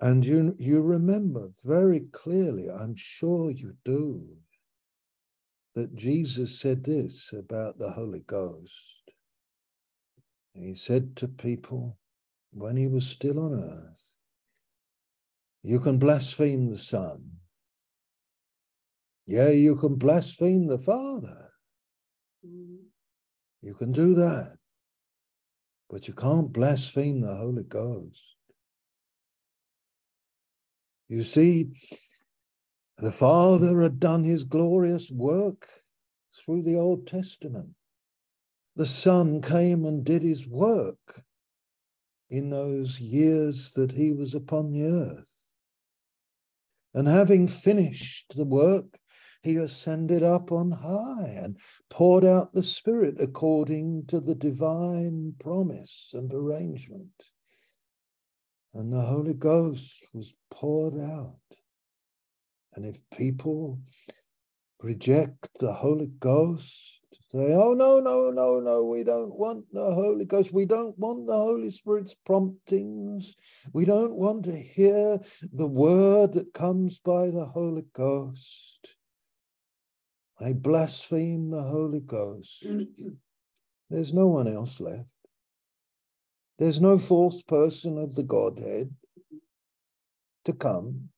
[0.00, 4.36] And you, you remember very clearly, I'm sure you do,
[5.74, 9.10] that Jesus said this about the Holy Ghost.
[10.54, 11.98] He said to people
[12.52, 14.16] when he was still on earth,
[15.62, 17.31] you can blaspheme the Son.
[19.26, 21.50] Yeah, you can blaspheme the Father.
[22.46, 22.84] Mm-hmm.
[23.62, 24.56] You can do that.
[25.88, 28.24] But you can't blaspheme the Holy Ghost.
[31.08, 31.70] You see,
[32.98, 35.68] the Father had done his glorious work
[36.34, 37.74] through the Old Testament.
[38.74, 41.22] The Son came and did his work
[42.30, 45.34] in those years that he was upon the earth.
[46.94, 48.98] And having finished the work,
[49.42, 51.58] he ascended up on high and
[51.90, 57.10] poured out the Spirit according to the divine promise and arrangement.
[58.72, 61.36] And the Holy Ghost was poured out.
[62.74, 63.80] And if people
[64.80, 70.24] reject the Holy Ghost, say, oh, no, no, no, no, we don't want the Holy
[70.24, 70.52] Ghost.
[70.52, 73.34] We don't want the Holy Spirit's promptings.
[73.72, 75.18] We don't want to hear
[75.52, 78.91] the word that comes by the Holy Ghost.
[80.42, 82.66] They blaspheme the Holy Ghost.
[83.88, 85.08] There's no one else left.
[86.58, 88.92] There's no fourth person of the Godhead
[90.44, 91.10] to come.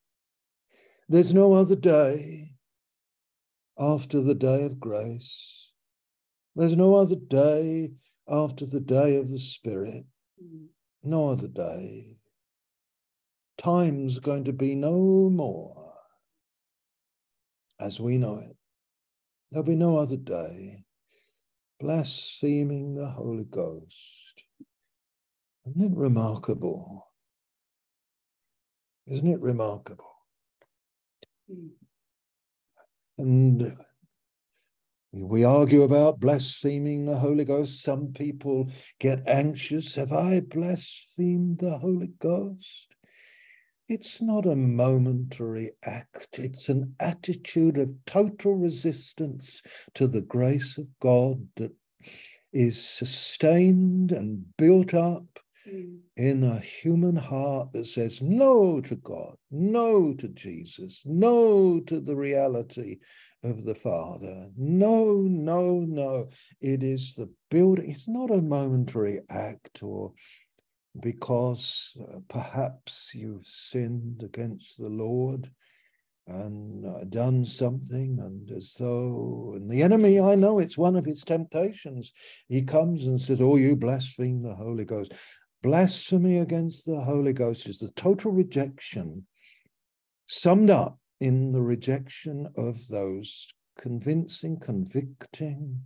[1.09, 2.51] There's no other day
[3.79, 5.71] after the day of grace.
[6.55, 7.93] There's no other day
[8.29, 10.05] after the day of the Spirit.
[11.01, 12.17] No other day.
[13.57, 15.93] Time's going to be no more
[17.79, 18.55] as we know it.
[19.55, 20.83] There'll be no other day
[21.79, 24.43] blaspheming the Holy Ghost.
[25.65, 27.07] Isn't it remarkable?
[29.07, 30.11] Isn't it remarkable?
[33.17, 33.77] And
[35.13, 37.81] we argue about blaspheming the Holy Ghost.
[37.81, 39.95] Some people get anxious.
[39.95, 42.94] Have I blasphemed the Holy Ghost?
[43.87, 49.61] It's not a momentary act, it's an attitude of total resistance
[49.93, 51.71] to the grace of God that
[52.51, 55.99] is sustained and built up mm.
[56.17, 62.15] in a human heart that says no to God, no to Jesus, no to the
[62.15, 62.97] reality
[63.43, 64.49] of the Father.
[64.57, 66.29] No, no, no.
[66.59, 70.13] It is the building, it's not a momentary act or
[70.99, 75.49] because uh, perhaps you've sinned against the Lord
[76.27, 81.05] and uh, done something, and as though, and the enemy, I know it's one of
[81.05, 82.13] his temptations.
[82.47, 85.13] He comes and says, Oh, you blaspheme the Holy Ghost.
[85.61, 89.27] Blasphemy against the Holy Ghost is the total rejection,
[90.25, 95.79] summed up in the rejection of those convincing, convicting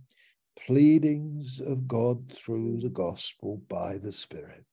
[0.58, 4.64] pleadings of God through the gospel by the Spirit.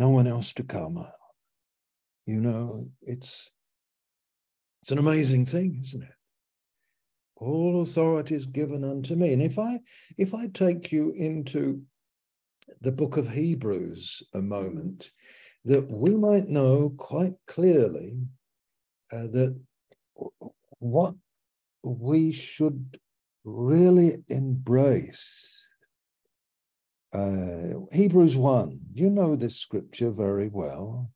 [0.00, 1.06] No one else to come.
[2.24, 3.50] You know, it's
[4.80, 6.16] it's an amazing thing, isn't it?
[7.36, 9.34] All authority is given unto me.
[9.34, 9.78] And if I
[10.16, 11.82] if I take you into
[12.80, 15.10] the book of Hebrews a moment,
[15.66, 18.16] that we might know quite clearly
[19.12, 19.60] uh, that
[20.78, 21.14] what
[21.84, 22.98] we should
[23.44, 25.49] really embrace
[27.12, 31.10] uh, Hebrews 1, you know this scripture very well,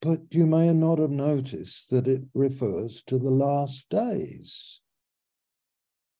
[0.00, 4.80] but you may not have noticed that it refers to the last days.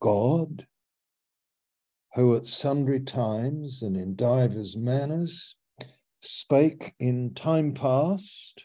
[0.00, 0.66] God,
[2.14, 5.54] who at sundry times and in divers manners
[6.20, 8.64] spake in time past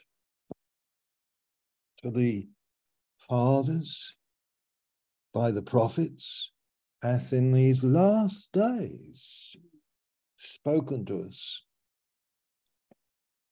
[2.02, 2.48] to the
[3.18, 4.16] fathers
[5.32, 6.50] by the prophets,
[7.02, 9.56] hath in these last days
[10.38, 11.62] spoken to us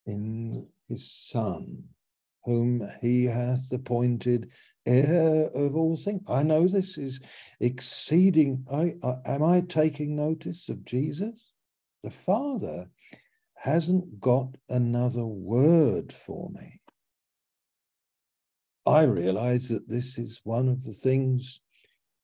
[0.07, 1.83] in his Son,
[2.45, 4.51] whom he hath appointed
[4.87, 6.23] heir of all things.
[6.29, 7.21] I know this is
[7.61, 8.65] exceeding.
[8.73, 11.53] I, I, am I taking notice of Jesus?
[12.05, 12.89] The Father
[13.55, 16.81] hasn't got another word for me.
[18.87, 21.61] I realize that this is one of the things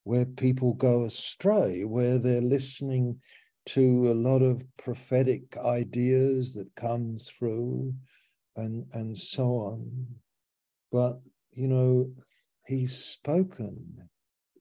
[0.04, 3.18] where people go astray, where they're listening
[3.64, 7.94] to a lot of prophetic ideas that come through
[8.56, 10.06] and and so on.
[10.90, 11.20] But
[11.52, 12.12] you know
[12.66, 14.08] he's spoken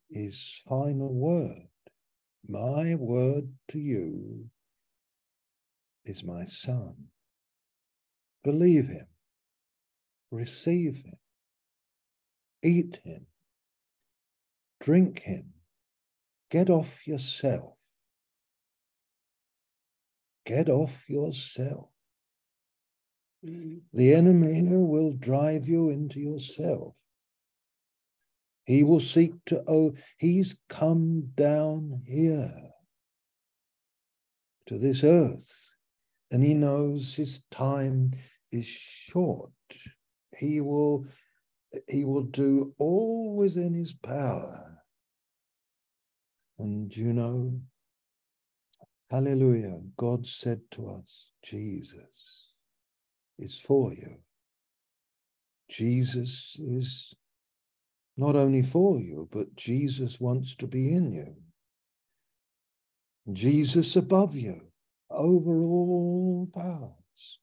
[0.10, 1.68] his final word.
[2.48, 4.50] My word to you
[6.06, 6.96] is my son.
[8.44, 9.08] Believe him.
[10.32, 11.20] Receive him.
[12.64, 13.28] Eat him.
[14.80, 15.54] Drink him.
[16.50, 17.81] Get off yourself
[20.52, 21.88] Get off yourself.
[23.46, 23.78] Mm-hmm.
[23.94, 26.94] The enemy will drive you into yourself.
[28.66, 32.52] He will seek to, oh, he's come down here
[34.66, 35.72] to this earth,
[36.32, 38.12] and he knows his time
[38.52, 39.52] is short.
[40.38, 41.06] He will,
[41.88, 44.84] he will do all within his power.
[46.60, 47.62] And you know,
[49.12, 49.82] Hallelujah.
[49.98, 52.54] God said to us, Jesus
[53.38, 54.16] is for you.
[55.70, 57.14] Jesus is
[58.16, 61.36] not only for you, but Jesus wants to be in you.
[63.34, 64.62] Jesus above you,
[65.10, 67.40] over all powers.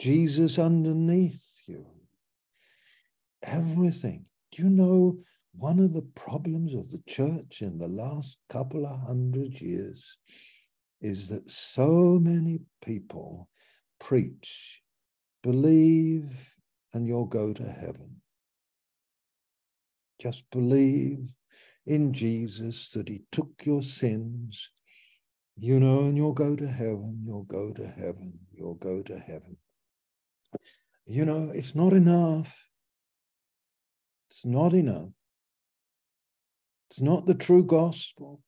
[0.00, 1.86] Jesus underneath you.
[3.44, 4.26] Everything.
[4.50, 5.20] Do you know
[5.52, 10.16] one of the problems of the church in the last couple of hundred years
[11.00, 13.48] is that so many people
[14.00, 14.82] preach,
[15.42, 16.56] believe,
[16.92, 18.20] and you'll go to heaven.
[20.20, 21.34] Just believe
[21.86, 24.70] in Jesus that he took your sins,
[25.56, 29.56] you know, and you'll go to heaven, you'll go to heaven, you'll go to heaven.
[31.06, 32.68] You know, it's not enough.
[34.30, 35.08] It's not enough.
[36.90, 38.42] It's not the true gospel.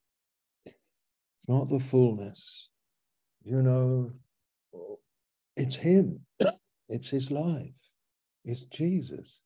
[1.51, 2.69] Not the fullness.
[3.43, 4.13] You know,
[5.57, 6.21] it's Him,
[6.89, 7.75] it's His life,
[8.45, 9.41] it's Jesus.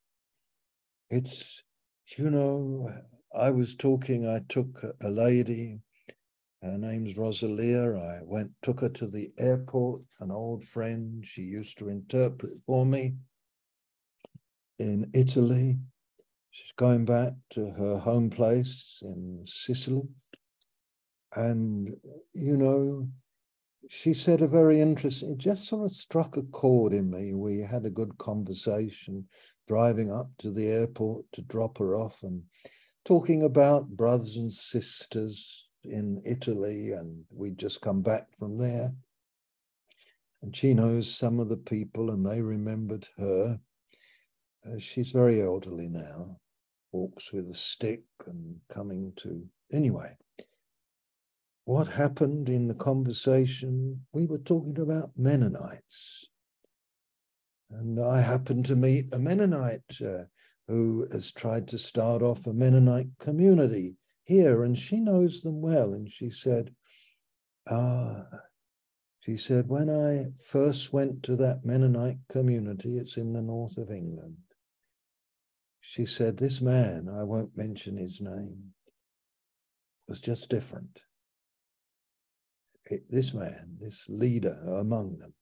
[1.09, 1.63] It's,
[2.15, 2.93] you know,
[3.35, 5.79] I was talking, I took a lady,
[6.61, 7.95] her name's Rosalia.
[7.95, 11.25] I went, took her to the airport, an old friend.
[11.25, 13.15] She used to interpret for me
[14.77, 15.79] in Italy.
[16.51, 20.03] She's going back to her home place in Sicily.
[21.35, 21.95] And,
[22.33, 23.07] you know,
[23.89, 27.33] she said a very interesting, it just sort of struck a chord in me.
[27.33, 29.27] We had a good conversation
[29.67, 32.43] driving up to the airport to drop her off and
[33.03, 36.91] talking about brothers and sisters in Italy.
[36.91, 38.91] And we'd just come back from there.
[40.41, 43.59] And she knows some of the people and they remembered her.
[44.65, 46.37] Uh, she's very elderly now
[46.95, 49.45] walks with a stick and coming to.
[49.73, 50.15] Anyway,
[51.65, 54.05] what happened in the conversation?
[54.13, 56.27] We were talking about Mennonites.
[57.71, 60.25] And I happened to meet a Mennonite uh,
[60.67, 65.93] who has tried to start off a Mennonite community here, and she knows them well.
[65.93, 66.73] And she said,
[67.67, 68.25] Ah,
[69.19, 73.89] she said, when I first went to that Mennonite community, it's in the north of
[73.89, 74.37] England,
[75.81, 78.73] she said, This man, I won't mention his name,
[80.07, 81.01] was just different.
[83.09, 85.33] This man, this leader among them.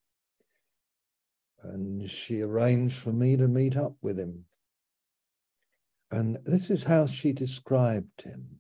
[1.64, 4.46] And she arranged for me to meet up with him.
[6.12, 8.60] And this is how she described him.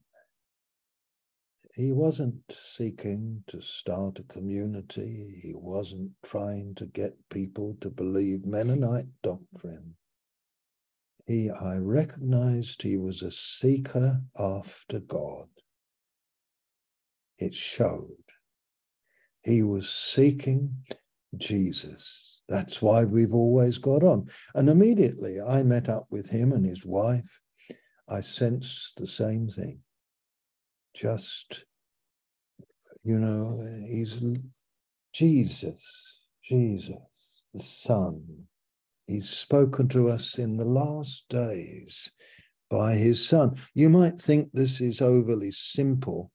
[1.75, 5.39] He wasn't seeking to start a community.
[5.41, 9.95] He wasn't trying to get people to believe Mennonite doctrine
[11.25, 15.47] he, I recognized he was a seeker after God.
[17.37, 18.22] It showed.
[19.43, 20.73] He was seeking
[21.37, 22.41] Jesus.
[22.49, 24.27] That's why we've always got on.
[24.55, 27.41] And immediately I met up with him and his wife.
[28.09, 29.79] I sensed the same thing.
[30.93, 31.65] Just,
[33.03, 34.21] you know, he's
[35.13, 36.97] Jesus, Jesus,
[37.53, 38.47] the Son,
[39.07, 42.09] He's spoken to us in the last days
[42.69, 43.57] by his son.
[43.73, 46.31] You might think this is overly simple,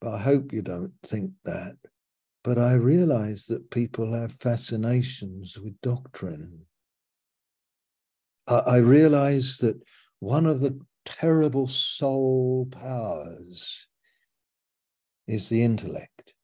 [0.00, 1.76] but I hope you don't think that.
[2.44, 6.66] But I realize that people have fascinations with doctrine.
[8.46, 9.82] I realize that
[10.20, 13.86] one of the terrible soul powers
[15.26, 16.34] is the intellect.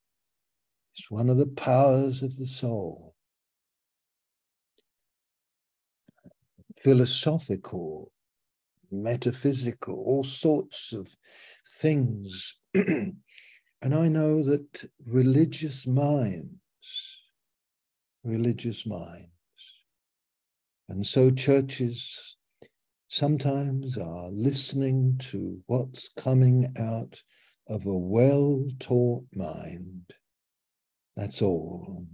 [0.95, 3.11] It's one of the powers of the soul.
[6.83, 8.11] philosophical,
[8.91, 11.15] metaphysical, all sorts of
[11.79, 12.55] things.
[13.81, 16.55] and I know that religious minds,
[18.23, 19.29] religious minds,
[20.89, 22.37] and so churches
[23.07, 27.21] sometimes are listening to what's coming out
[27.67, 30.13] of a well taught mind.
[31.15, 32.05] That's all.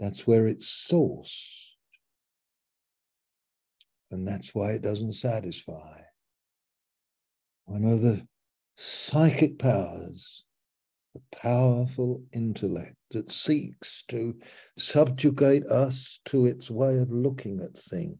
[0.00, 1.68] That's where it's sourced.
[4.10, 6.00] And that's why it doesn't satisfy.
[7.64, 8.26] One of the
[8.76, 10.44] psychic powers,
[11.14, 14.34] the powerful intellect that seeks to
[14.78, 18.18] subjugate us to its way of looking at things.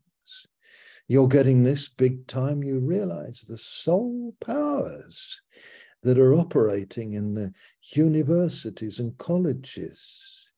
[1.08, 5.40] You're getting this big time, you realize the soul powers
[6.02, 7.52] that are operating in the
[7.94, 10.50] universities and colleges,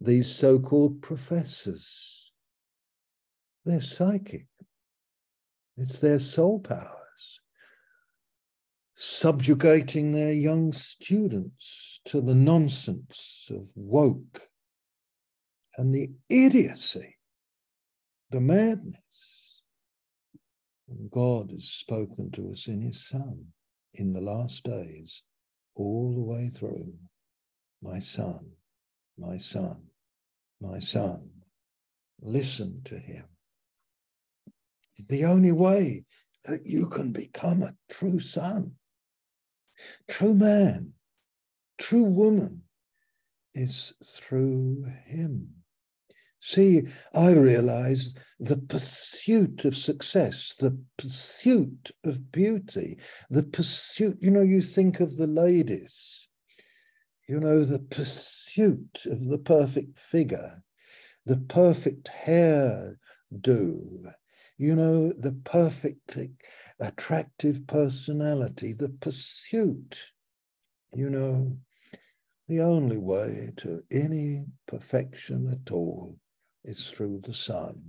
[0.00, 2.32] these so called professors.
[3.64, 4.46] They're psychic.
[5.76, 7.07] It's their soul powers
[9.00, 14.48] subjugating their young students to the nonsense of woke
[15.76, 17.16] and the idiocy,
[18.32, 19.62] the madness
[20.88, 23.44] And God has spoken to us in his Son
[23.94, 25.22] in the last days,
[25.74, 26.94] all the way through.
[27.82, 28.50] My son,
[29.16, 29.84] my son,
[30.60, 31.30] my son,
[32.20, 33.26] listen to him.
[35.08, 36.04] The only way
[36.44, 38.72] that you can become a true son,
[40.08, 40.92] true man,
[41.78, 42.62] true woman
[43.54, 45.48] is through him.
[46.40, 46.82] See,
[47.14, 52.98] I realize the pursuit of success, the pursuit of beauty,
[53.28, 56.28] the pursuit, you know, you think of the ladies,
[57.28, 60.62] you know, the pursuit of the perfect figure,
[61.26, 62.98] the perfect hair
[63.40, 64.08] do,
[64.58, 66.32] you know, the perfectly
[66.80, 69.96] attractive personality, the pursuit,
[70.94, 71.56] you know,
[72.48, 76.18] the only way to any perfection at all
[76.64, 77.80] is through the Son.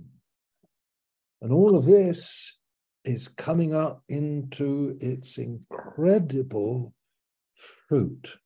[1.42, 2.58] And all of this
[3.04, 6.94] is coming up into its incredible
[7.88, 8.36] fruit,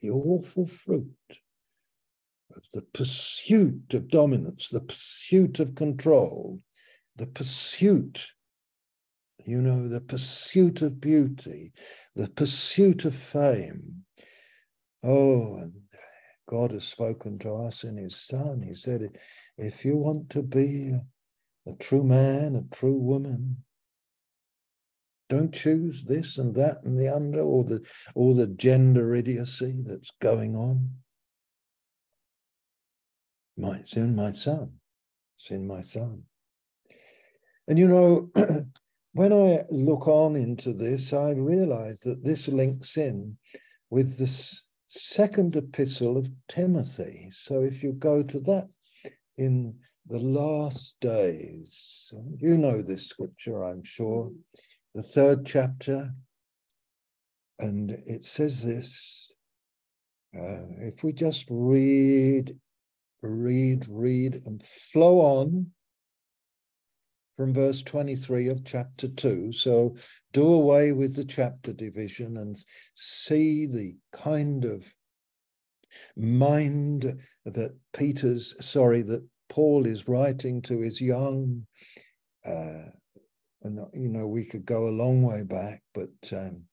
[0.00, 1.08] the awful fruit
[2.54, 6.60] of the pursuit of dominance, the pursuit of control,
[7.18, 8.26] the pursuit,
[9.44, 11.72] you know, the pursuit of beauty,
[12.14, 14.04] the pursuit of fame.
[15.04, 15.72] Oh, and
[16.48, 18.62] God has spoken to us in His Son.
[18.62, 19.10] He said,
[19.58, 20.92] if you want to be
[21.66, 23.64] a, true man, a true woman,
[25.28, 30.10] don't choose this and that and the under, or the or the gender idiocy that's
[30.22, 30.90] going on.
[33.58, 34.72] My, it's in my son.
[35.36, 36.22] It's in my son.
[37.68, 38.30] And you know,
[39.12, 43.36] when I look on into this, I realize that this links in
[43.90, 47.28] with this second epistle of Timothy.
[47.30, 48.68] So if you go to that
[49.36, 49.74] in
[50.08, 52.12] the last days.
[52.38, 54.32] You know this scripture, I'm sure,
[54.94, 56.14] the third chapter.
[57.58, 59.32] And it says this
[60.34, 62.52] uh, if we just read,
[63.22, 65.72] read, read, and flow on
[67.38, 69.52] from verse 23 of chapter 2.
[69.52, 69.94] So
[70.32, 72.56] do away with the chapter division and
[72.94, 74.92] see the kind of
[76.16, 81.64] mind that Peter's, sorry, that Paul is writing to his young,
[82.44, 82.90] uh,
[83.62, 86.64] and you know, we could go a long way back, but um,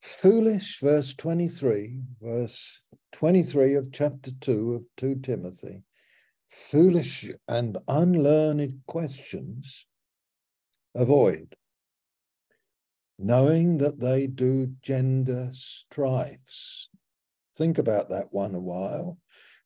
[0.00, 2.80] foolish, verse 23, verse
[3.14, 5.82] 23 of chapter 2 of 2 Timothy,
[6.52, 9.86] foolish and unlearned questions
[10.94, 11.56] avoid,
[13.18, 16.90] knowing that they do gender strifes
[17.54, 19.18] Think about that one a while,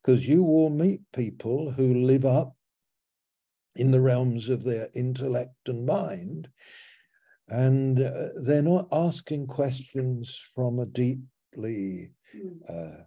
[0.02, 2.56] because you will meet people who live up
[3.76, 6.48] in the realms of their intellect and mind,
[7.48, 12.10] and uh, they're not asking questions from a deeply
[12.68, 13.04] uh,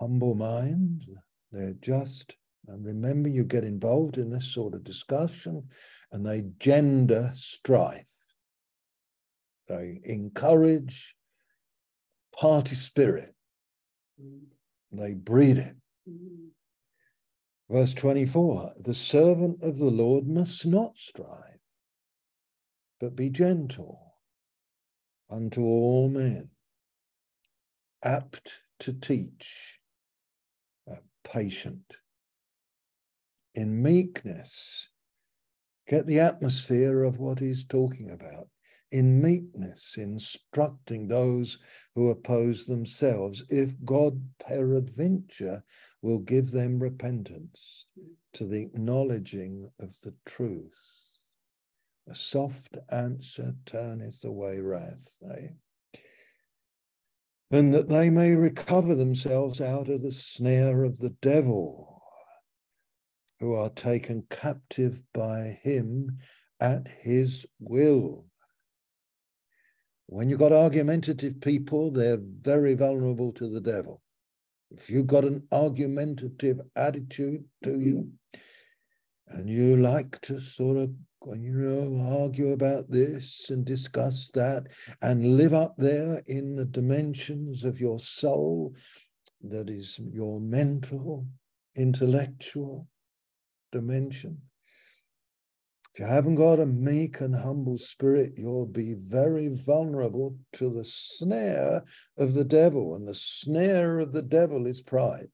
[0.00, 1.04] humble mind.
[1.52, 2.36] They're just,
[2.66, 5.68] and remember, you get involved in this sort of discussion,
[6.12, 8.10] and they gender strife.
[9.68, 11.14] They encourage
[12.38, 13.34] party spirit.
[14.92, 15.76] They breed it.
[17.70, 21.58] Verse 24 the servant of the Lord must not strive,
[22.98, 24.14] but be gentle
[25.28, 26.50] unto all men,
[28.02, 29.77] apt to teach,
[31.32, 31.96] patient,
[33.54, 34.88] in meekness.
[35.88, 38.48] Get the atmosphere of what he's talking about
[38.90, 41.58] in meekness, instructing those
[41.94, 45.62] who oppose themselves, if God peradventure
[46.00, 47.86] will give them repentance
[48.34, 51.18] to the acknowledging of the truth.
[52.08, 55.48] A soft answer turneth away wrath, eh?
[57.50, 62.02] And that they may recover themselves out of the snare of the devil,
[63.40, 66.18] who are taken captive by him
[66.60, 68.28] at his will
[70.10, 74.00] when you've got argumentative people, they're very vulnerable to the devil.
[74.70, 78.10] If you've got an argumentative attitude to you,
[79.26, 80.94] and you like to sort of,
[81.26, 84.68] you know, argue about this and discuss that
[85.02, 88.74] and live up there in the dimensions of your soul
[89.42, 91.26] that is your mental,
[91.76, 92.88] intellectual
[93.72, 94.40] dimension,
[95.98, 100.84] if you haven't got a meek and humble spirit, you'll be very vulnerable to the
[100.84, 101.82] snare
[102.16, 102.94] of the devil.
[102.94, 105.26] And the snare of the devil is pride.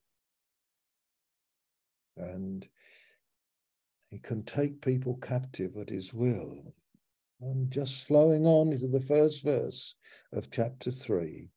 [2.17, 2.67] And
[4.09, 6.73] He can take people captive at his will.
[7.41, 9.95] And just flowing on into the first verse
[10.31, 11.49] of chapter 3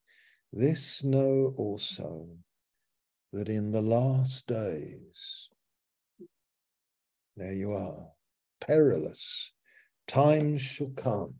[0.53, 2.27] this know also
[3.33, 5.51] that in the last days,
[7.37, 8.09] there you are,
[8.61, 9.53] perilous
[10.07, 11.35] times shall come.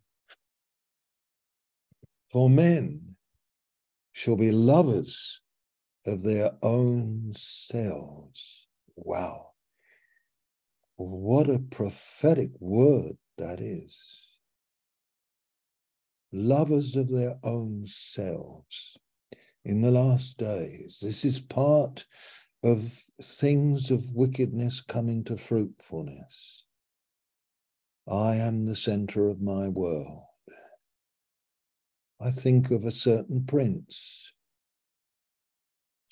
[2.31, 3.17] For men
[4.13, 5.41] shall be lovers
[6.07, 8.69] of their own selves.
[8.95, 9.53] Wow.
[10.99, 13.97] What a prophetic word that is.
[16.33, 18.99] Lovers of their own selves
[19.65, 20.99] in the last days.
[21.01, 22.05] This is part
[22.65, 26.65] of things of wickedness coming to fruitfulness.
[28.09, 30.25] I am the center of my world.
[32.21, 34.33] I think of a certain prince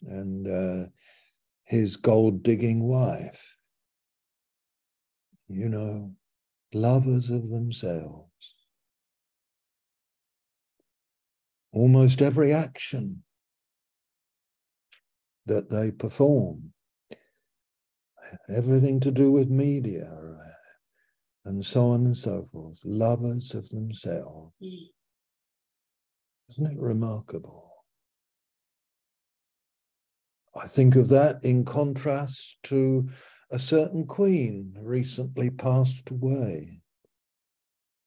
[0.02, 0.86] and uh,
[1.64, 3.55] his gold digging wife.
[5.48, 6.12] You know,
[6.72, 8.30] lovers of themselves.
[11.72, 13.22] Almost every action
[15.46, 16.72] that they perform,
[18.48, 20.10] everything to do with media,
[21.44, 24.52] and so on and so forth, lovers of themselves.
[24.62, 24.88] Mm.
[26.50, 27.70] Isn't it remarkable?
[30.56, 33.08] I think of that in contrast to
[33.50, 36.80] a certain queen recently passed away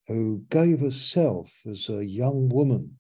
[0.07, 2.97] who gave herself as a young woman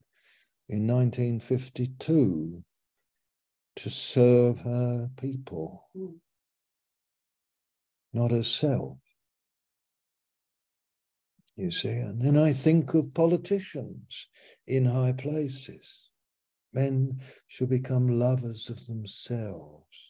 [0.67, 2.63] in 1952
[3.75, 5.89] to serve her people,
[8.13, 8.97] not herself
[11.59, 11.89] you see.
[11.89, 14.27] And then I think of politicians
[14.65, 16.09] in high places.
[16.73, 20.08] Men should become lovers of themselves.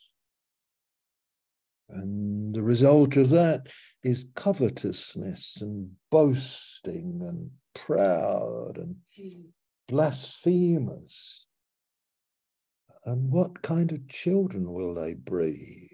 [1.90, 3.68] And the result of that
[4.04, 9.50] is covetousness and boasting and proud and hmm.
[9.88, 11.46] blasphemers.
[13.06, 15.90] And what kind of children will they breed?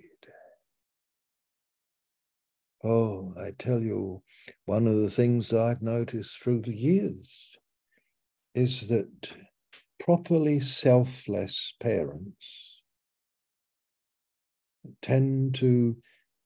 [2.83, 4.21] Oh, I tell you,
[4.65, 7.57] one of the things I've noticed through the years
[8.53, 9.33] is that
[9.99, 12.64] properly selfless parents
[15.01, 15.97] tend to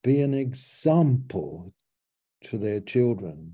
[0.03, 1.73] be an example
[2.45, 3.53] to their children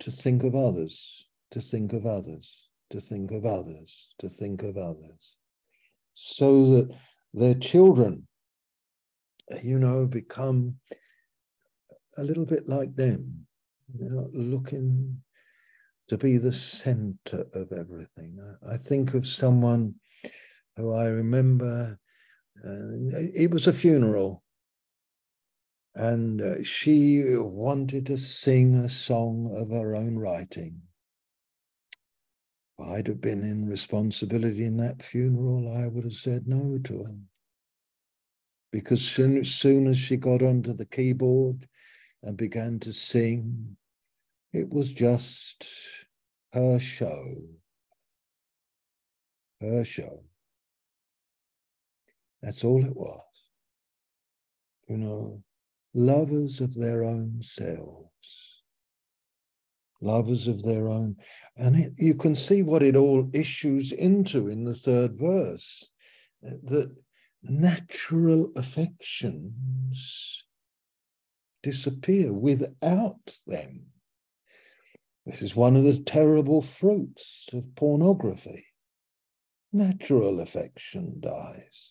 [0.00, 4.76] to think of others, to think of others, to think of others, to think of
[4.76, 5.36] others,
[6.14, 6.96] so that
[7.34, 8.26] their children,
[9.62, 10.76] you know, become
[12.16, 13.46] a little bit like them.
[13.94, 15.22] They're not looking
[16.08, 18.38] to be the center of everything.
[18.66, 19.94] I, I think of someone
[20.76, 21.98] who I remember,
[22.64, 24.42] it was a funeral,
[25.94, 30.82] and uh, she wanted to sing a song of her own writing.
[32.78, 37.04] If I'd have been in responsibility in that funeral, I would have said no to
[37.04, 37.16] her.
[38.70, 41.66] Because soon, as soon as she got onto the keyboard,
[42.22, 43.76] and began to sing.
[44.52, 45.66] It was just
[46.52, 47.36] her show.
[49.60, 50.24] Her show.
[52.42, 53.22] That's all it was.
[54.88, 55.42] You know,
[55.94, 58.08] lovers of their own selves.
[60.00, 61.16] Lovers of their own.
[61.56, 65.90] And it, you can see what it all issues into in the third verse
[66.40, 66.94] that
[67.42, 70.44] natural affections
[71.62, 73.86] disappear without them.
[75.26, 78.64] This is one of the terrible fruits of pornography.
[79.72, 81.87] Natural affection dies.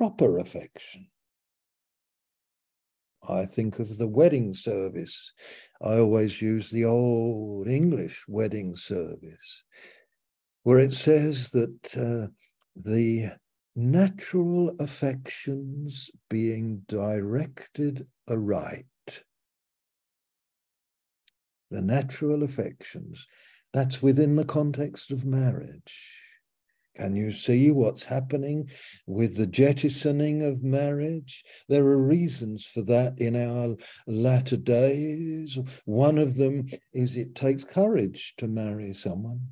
[0.00, 1.08] Proper affection.
[3.28, 5.34] I think of the wedding service.
[5.82, 9.62] I always use the old English wedding service,
[10.62, 12.28] where it says that uh,
[12.74, 13.32] the
[13.76, 18.86] natural affections being directed aright.
[21.70, 23.26] The natural affections,
[23.74, 26.19] that's within the context of marriage.
[26.96, 28.68] Can you see what's happening
[29.06, 31.44] with the jettisoning of marriage?
[31.68, 33.76] There are reasons for that in our
[34.06, 35.58] latter days.
[35.84, 39.48] One of them is it takes courage to marry someone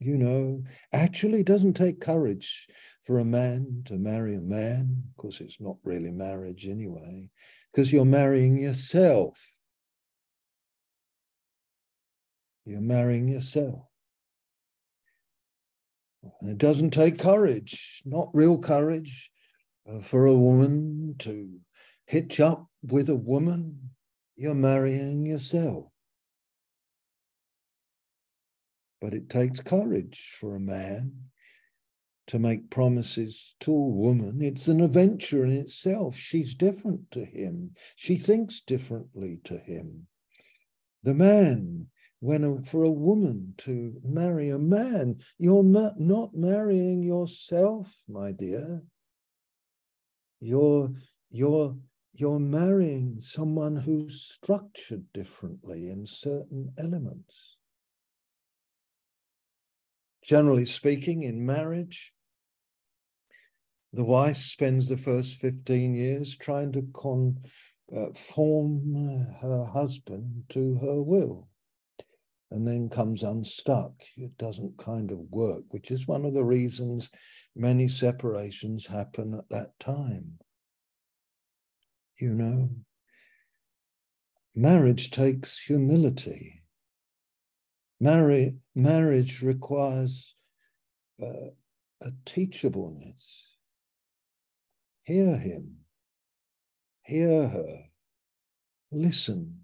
[0.00, 2.66] you know, actually doesn't take courage
[3.02, 5.04] for a man to marry a man.
[5.10, 7.28] Of course, it's not really marriage anyway,
[7.70, 9.38] because you're marrying yourself.
[12.64, 13.89] You're marrying yourself.
[16.42, 19.30] It doesn't take courage, not real courage,
[19.88, 21.60] uh, for a woman to
[22.06, 23.90] hitch up with a woman,
[24.36, 25.86] you're marrying yourself.
[29.00, 31.30] But it takes courage for a man
[32.26, 34.42] to make promises to a woman.
[34.42, 36.16] It's an adventure in itself.
[36.16, 40.06] She's different to him, she thinks differently to him.
[41.02, 41.88] The man,
[42.20, 48.82] when for a woman to marry a man, you're ma- not marrying yourself, my dear.
[50.38, 50.92] You're,
[51.30, 51.76] you're,
[52.12, 57.56] you're marrying someone who's structured differently in certain elements.
[60.22, 62.12] Generally speaking, in marriage,
[63.94, 66.82] the wife spends the first 15 years trying to
[67.90, 71.49] conform uh, her husband to her will
[72.50, 73.92] and then comes unstuck.
[74.16, 77.10] It doesn't kind of work, which is one of the reasons
[77.54, 80.38] many separations happen at that time.
[82.18, 82.70] You know,
[84.54, 86.62] marriage takes humility.
[88.00, 90.34] Marri- marriage requires
[91.22, 91.50] uh,
[92.02, 93.42] a teachableness.
[95.04, 95.76] Hear him,
[97.04, 97.84] hear her,
[98.90, 99.59] listen.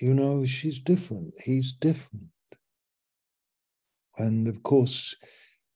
[0.00, 2.30] You know, she's different, he's different.
[4.18, 5.14] And of course,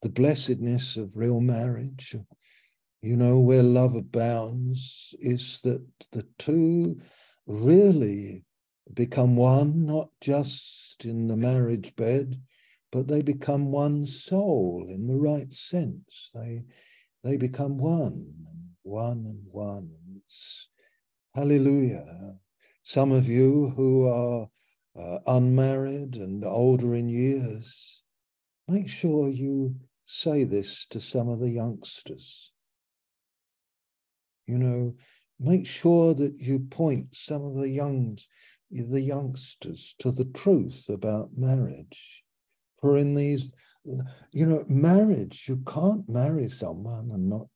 [0.02, 2.16] the blessedness of real marriage,
[3.02, 7.00] you know, where love abounds, is that the two
[7.46, 8.44] really
[8.94, 12.40] become one, not just in the marriage bed,
[12.90, 16.30] but they become one soul in the right sense.
[16.34, 16.64] They
[17.24, 18.32] they become one,
[18.82, 19.90] one and one.
[20.16, 20.68] It's,
[21.34, 22.38] hallelujah.
[22.88, 24.48] Some of you who are
[24.98, 28.02] uh, unmarried and older in years,
[28.66, 29.76] make sure you
[30.06, 32.50] say this to some of the youngsters.
[34.46, 34.94] You know,
[35.38, 38.16] make sure that you point some of the young,
[38.70, 42.24] the youngsters to the truth about marriage.
[42.80, 43.50] For in these
[44.32, 47.48] you know, marriage, you can't marry someone and not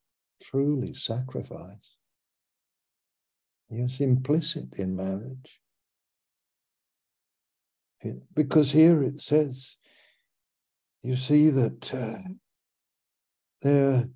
[0.43, 1.97] truly sacrifice.
[3.75, 5.61] It's implicit in marriage.
[8.35, 9.77] Because here it says,
[11.03, 12.18] you see that uh,
[13.62, 14.09] there,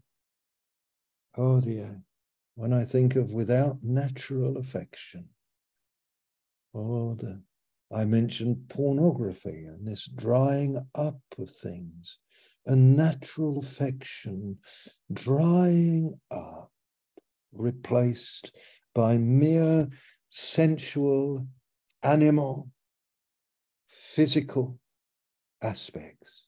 [1.36, 2.02] oh dear,
[2.54, 5.28] when I think of without natural affection,
[6.74, 7.42] oh, the
[7.94, 12.18] I mentioned pornography and this drying up of things,
[12.66, 14.58] a natural affection
[15.12, 16.72] drying up,
[17.52, 18.50] replaced
[18.96, 19.88] by mere
[20.30, 21.46] sensual,
[22.02, 22.70] animal,
[23.88, 24.80] physical
[25.62, 26.46] aspects.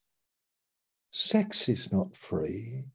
[1.11, 2.87] Sex is not free.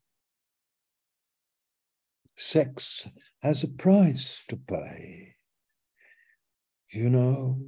[2.35, 3.07] Sex
[3.43, 5.33] has a price to pay.
[6.89, 7.59] You know,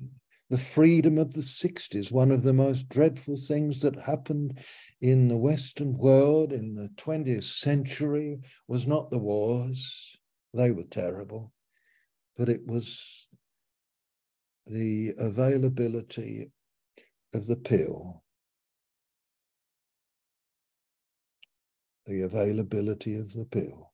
[0.49, 4.57] the freedom of the 60s, one of the most dreadful things that happened
[5.01, 10.17] in the Western world in the 20th century was not the wars,
[10.51, 11.51] they were terrible,
[12.37, 13.27] but it was
[14.67, 16.51] the availability
[17.33, 18.23] of the pill.
[22.05, 23.91] The availability of the pill.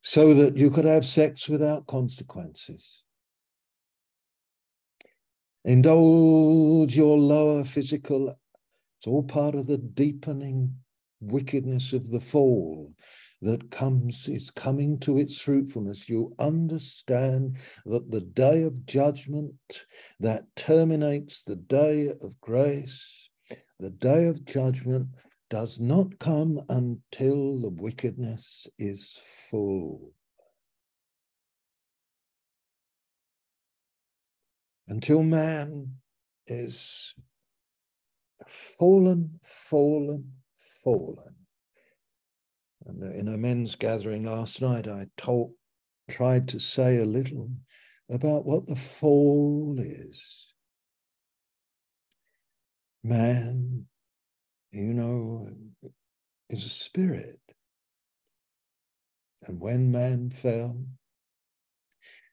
[0.00, 3.02] So that you could have sex without consequences
[5.68, 8.30] Indulge your lower physical.
[8.30, 10.74] It's all part of the deepening
[11.20, 12.94] wickedness of the fall
[13.40, 19.54] that comes is coming to its fruitfulness you understand that the day of judgment
[20.18, 23.30] that terminates the day of grace
[23.78, 25.06] the day of judgment
[25.50, 30.12] does not come until the wickedness is full
[34.88, 35.94] until man
[36.46, 37.14] is
[38.46, 41.37] fallen, fallen, fallen.
[42.88, 45.52] In a men's gathering last night, I told,
[46.08, 47.50] tried to say a little
[48.08, 50.46] about what the fall is.
[53.04, 53.86] Man,
[54.72, 55.50] you know,
[56.48, 57.40] is a spirit.
[59.46, 60.82] And when man fell,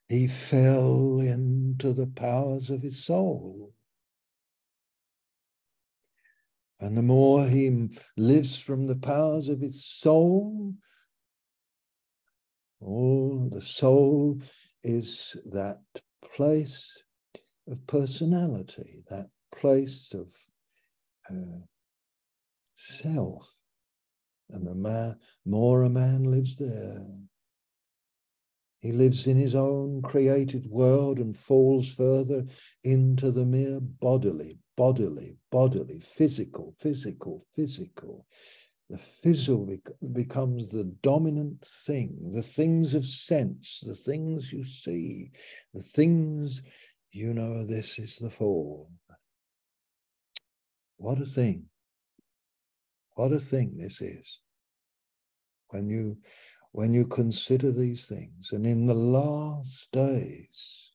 [0.07, 3.74] he fell into the powers of his soul.
[6.85, 10.75] And the more he lives from the powers of his soul,
[12.79, 14.39] oh, the soul
[14.83, 15.81] is that
[16.23, 17.01] place
[17.67, 20.31] of personality, that place of
[21.27, 21.65] uh,
[22.75, 23.51] self.
[24.51, 27.03] And the man, more a man lives there.
[28.81, 32.45] He lives in his own created world and falls further
[32.83, 38.25] into the mere bodily, bodily, bodily, physical, physical, physical.
[38.89, 39.67] The physical
[40.13, 45.31] becomes the dominant thing, the things of sense, the things you see,
[45.73, 46.61] the things
[47.11, 48.91] you know, this is the fall.
[50.97, 51.65] What a thing.
[53.13, 54.39] What a thing this is.
[55.69, 56.17] When you
[56.73, 60.91] when you consider these things, and in the last days,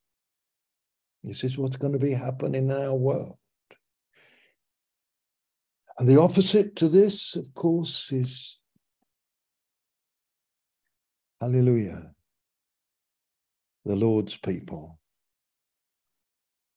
[1.25, 3.40] this is what's going to be happening in our world.
[6.01, 8.59] And the opposite to this, of course, is
[11.43, 12.13] hallelujah,
[13.85, 14.99] the Lord's people.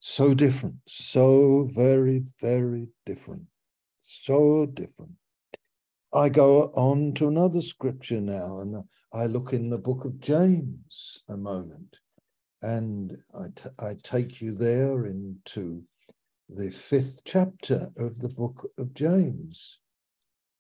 [0.02, 3.46] So different, so very, very different,
[4.02, 5.14] so different.
[6.14, 11.24] I go on to another scripture now, and I look in the book of James
[11.30, 11.98] a moment,
[12.62, 13.18] and
[13.80, 15.86] I, take you there into
[16.50, 19.80] the fifth chapter of the book of James.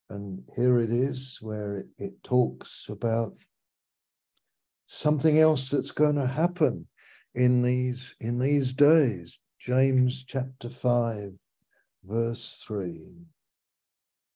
[0.09, 3.35] And here it is where it, it talks about
[4.85, 6.87] something else that's going to happen
[7.35, 9.39] in these in these days.
[9.59, 11.31] James chapter 5,
[12.03, 13.01] verse 3.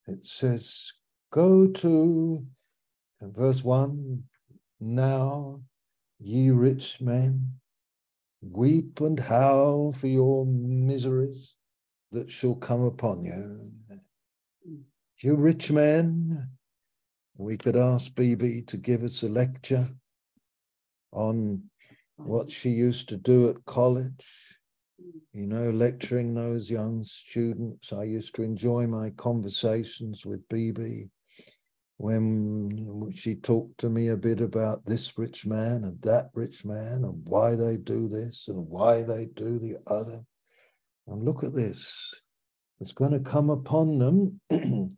[0.07, 0.93] It says,
[1.31, 2.45] Go to
[3.21, 4.23] verse 1
[4.79, 5.61] now,
[6.19, 7.59] ye rich men,
[8.51, 11.55] weep and howl for your miseries
[12.11, 13.71] that shall come upon you.
[15.19, 16.47] You rich men,
[17.37, 19.87] we could ask BB to give us a lecture
[21.11, 21.63] on
[22.17, 24.57] what she used to do at college,
[25.33, 27.93] you know, lecturing those young students.
[27.93, 31.09] I used to enjoy my conversations with BB
[31.97, 37.03] when she talked to me a bit about this rich man and that rich man
[37.03, 40.23] and why they do this and why they do the other.
[41.07, 42.13] And look at this.
[42.79, 44.39] It's going to come upon them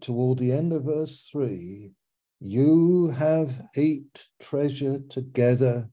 [0.00, 1.92] toward the end of verse 3
[2.40, 5.90] you have heaped treasure together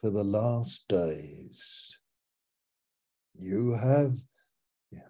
[0.00, 1.98] for the last days.
[3.38, 4.14] You have,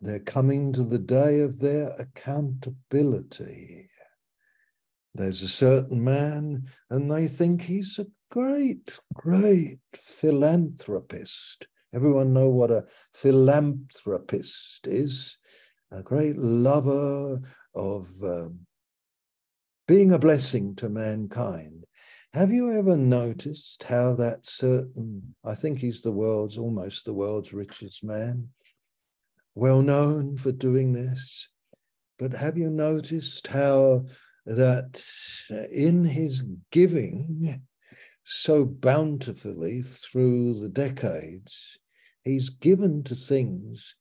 [0.02, 3.88] they're coming to the day of their accountability.
[5.16, 11.66] There's a certain man, and they think he's a great, great philanthropist.
[11.94, 15.38] Everyone know what a philanthropist is?
[15.90, 17.40] A great lover
[17.74, 18.66] of um,
[19.88, 21.86] being a blessing to mankind.
[22.34, 27.54] Have you ever noticed how that certain, I think he's the world's, almost the world's
[27.54, 28.50] richest man,
[29.54, 31.48] well known for doing this,
[32.18, 34.04] but have you noticed how
[34.46, 35.04] that
[35.70, 37.62] in his giving
[38.24, 41.78] so bountifully through the decades,
[42.24, 43.94] he's given to things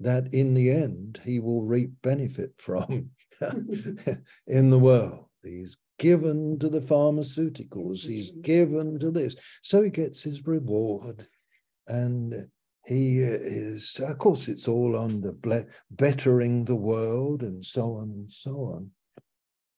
[0.00, 3.10] that in the end he will reap benefit from
[4.46, 5.26] in the world.
[5.42, 9.36] He's given to the pharmaceuticals, he's given to this.
[9.62, 11.26] So he gets his reward.
[11.86, 12.48] And
[12.86, 15.34] he is, of course, it's all under
[15.90, 18.90] bettering the world and so on and so on.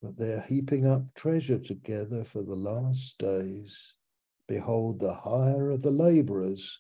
[0.05, 3.95] But they're heaping up treasure together for the last days.
[4.47, 6.79] Behold, the hire of the laborers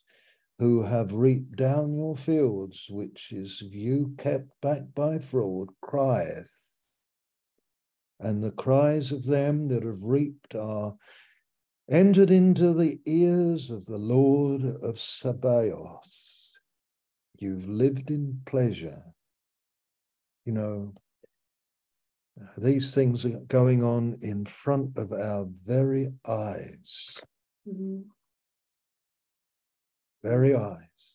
[0.58, 6.64] who have reaped down your fields, which is you kept back by fraud, crieth
[8.20, 10.96] and the cries of them that have reaped are
[11.90, 16.58] entered into the ears of the Lord of Sabaoth.
[17.38, 19.02] You've lived in pleasure.
[20.44, 20.94] You know,
[22.56, 27.18] these things are going on in front of our very eyes.
[27.68, 28.00] Mm-hmm.
[30.22, 31.12] Very eyes.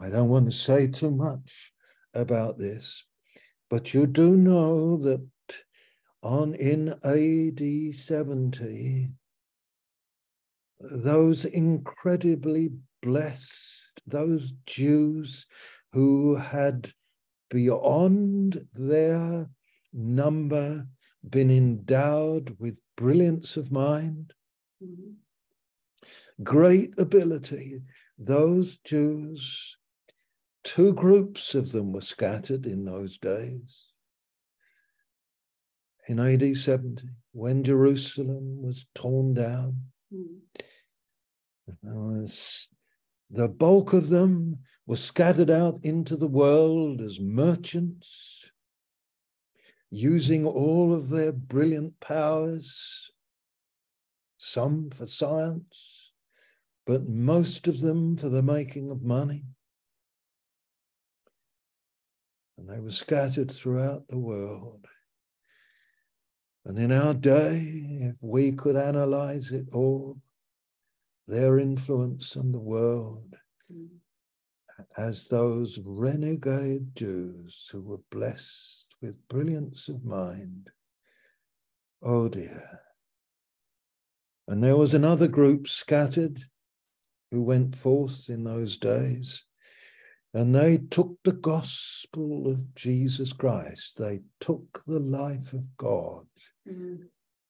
[0.00, 1.72] I don't want to say too much
[2.14, 3.04] about this,
[3.70, 5.26] but you do know that
[6.22, 9.10] on in AD 70,
[10.80, 12.70] those incredibly
[13.02, 15.46] blessed, those Jews
[15.92, 16.92] who had
[17.50, 19.48] beyond their
[19.92, 20.86] number
[21.28, 24.32] been endowed with brilliance of mind,
[24.82, 25.12] mm-hmm.
[26.42, 27.80] great ability,
[28.18, 29.76] those Jews
[30.64, 33.84] Two groups of them were scattered in those days.
[36.08, 39.82] In AD 70, when Jerusalem was torn down,
[40.12, 40.38] mm.
[43.34, 48.50] The bulk of them were scattered out into the world as merchants.
[49.94, 53.12] using all of their brilliant powers,
[54.38, 56.12] some for science,
[56.84, 59.44] but most of them for the making of money.
[62.58, 64.86] And they were scattered throughout the world.
[66.64, 67.60] And in our day,
[68.00, 70.18] if we could analyze it all,
[71.26, 73.34] their influence on the world,
[73.72, 73.88] mm.
[74.96, 80.70] as those renegade Jews who were blessed with brilliance of mind.
[82.02, 82.80] Oh dear.
[84.48, 86.44] And there was another group scattered
[87.30, 89.44] who went forth in those days,
[90.34, 93.98] and they took the gospel of Jesus Christ.
[93.98, 96.26] They took the life of God,
[96.68, 96.98] mm.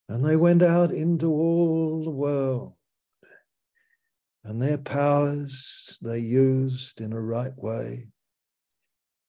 [0.09, 2.75] and they went out into all the world.
[4.45, 8.09] And their powers they used in a right way.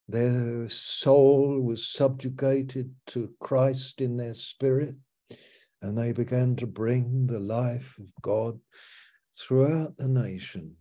[0.08, 4.96] Their soul was subjugated to Christ in their spirit,
[5.82, 8.60] and they began to bring the life of God
[9.36, 10.76] throughout the nations.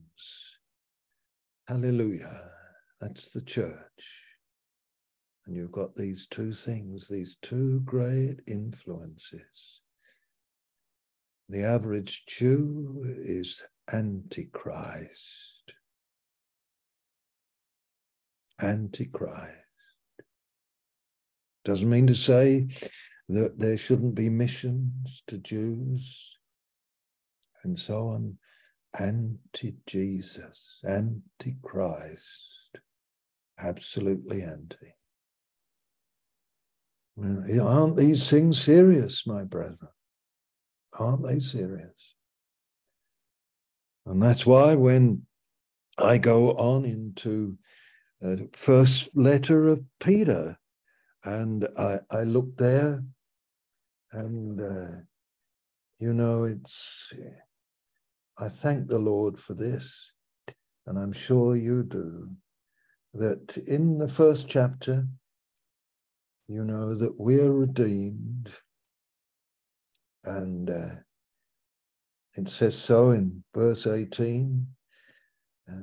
[1.69, 2.51] Hallelujah.
[3.01, 4.23] That's the church.
[5.47, 9.81] And you've got these two things, these two great influences.
[11.49, 13.63] The average Jew is
[13.93, 15.75] Antichrist.
[18.61, 19.51] Antichrist.
[21.65, 22.69] Doesn't mean to say
[23.29, 26.39] that there shouldn't be missions to Jews
[27.65, 28.39] and so on.
[28.97, 32.79] Anti Jesus, anti Christ,
[33.59, 34.95] absolutely anti.
[37.61, 39.91] Aren't these things serious, my brethren?
[40.99, 42.14] Aren't they serious?
[44.07, 45.23] And that's why when
[45.99, 47.57] I go on into
[48.21, 50.59] the first letter of Peter,
[51.25, 53.03] and I, I look there,
[54.13, 54.97] and uh,
[55.99, 57.13] you know, it's,
[58.39, 60.13] I thank the Lord for this,
[60.87, 62.29] and I'm sure you do,
[63.15, 65.07] that in the first chapter,
[66.49, 68.51] you know, that we're redeemed,
[70.25, 70.91] and uh,
[72.37, 74.67] it says so in verse 18.
[75.71, 75.75] Uh,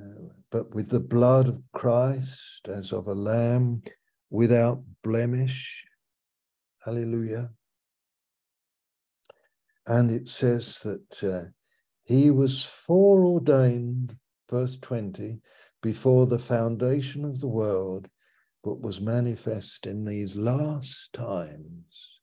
[0.52, 3.82] but with the blood of Christ as of a lamb
[4.30, 5.86] without blemish.
[6.84, 7.52] Hallelujah.
[9.88, 11.50] And it says that uh,
[12.04, 14.16] he was foreordained,
[14.50, 15.40] verse 20,
[15.82, 18.08] before the foundation of the world,
[18.64, 22.20] but was manifest in these last times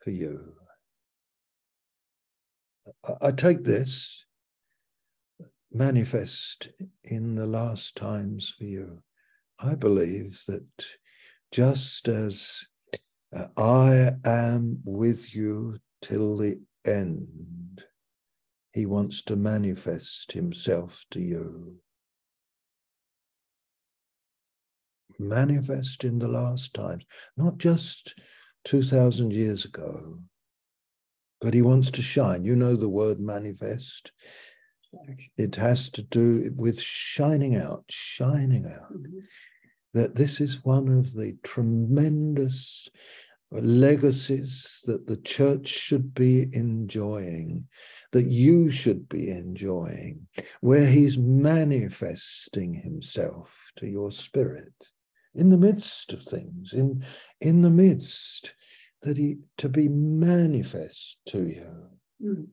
[0.00, 0.54] for you.
[3.20, 4.24] I take this
[5.72, 6.68] manifest
[7.04, 9.02] in the last times for you.
[9.58, 10.66] I believe that
[11.50, 12.64] just as
[13.34, 17.82] uh, I am with you till the end,
[18.72, 21.76] he wants to manifest himself to you.
[25.18, 27.04] Manifest in the last times,
[27.36, 28.14] not just
[28.64, 30.18] 2,000 years ago,
[31.40, 32.44] but he wants to shine.
[32.44, 34.12] You know the word manifest.
[35.36, 38.96] It has to do with shining out, shining out.
[39.94, 42.88] That this is one of the tremendous
[43.50, 47.66] legacies that the church should be enjoying,
[48.12, 50.26] that you should be enjoying,
[50.60, 54.72] where he's manifesting himself to your spirit
[55.34, 57.04] in the midst of things, in,
[57.40, 58.54] in the midst
[59.06, 61.88] that he to be manifest to you,
[62.20, 62.46] mm.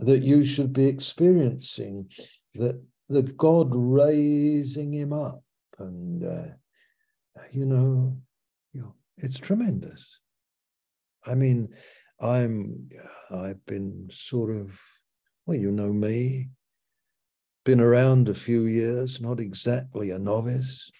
[0.00, 2.10] that you should be experiencing
[2.54, 2.78] that
[3.08, 5.42] that God raising him up,
[5.78, 6.52] and uh,
[7.50, 8.18] you know,
[8.74, 10.20] you know, it's tremendous.
[11.26, 11.68] I mean,
[12.20, 12.90] I'm
[13.30, 14.78] I've been sort of
[15.46, 16.50] well, you know me,
[17.64, 20.90] been around a few years, not exactly a novice.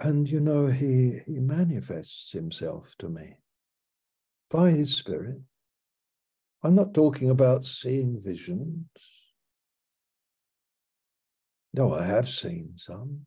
[0.00, 3.36] And you know, he, he manifests himself to me
[4.52, 5.40] by his spirit.
[6.62, 8.86] I'm not talking about seeing visions.
[11.72, 13.26] No, I have seen some.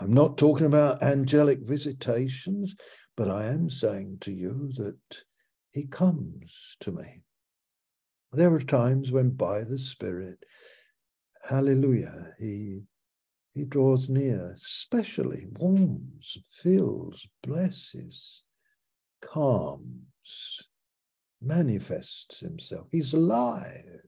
[0.00, 2.76] I'm not talking about angelic visitations,
[3.16, 5.00] but I am saying to you that
[5.72, 7.22] he comes to me.
[8.32, 10.38] There are times when by the Spirit,
[11.44, 12.82] hallelujah, he
[13.54, 18.44] he draws near, specially warms, fills, blesses,
[19.20, 20.68] calms,
[21.40, 22.88] manifests himself.
[22.90, 24.00] He's alive.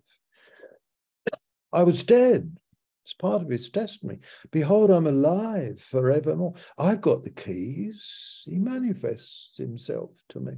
[1.72, 2.56] I was dead.
[3.04, 4.20] It's part of his testimony.
[4.50, 6.54] Behold, I'm alive forevermore.
[6.78, 8.42] I've got the keys.
[8.44, 10.52] He manifests himself to me.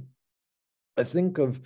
[0.97, 1.59] I think of,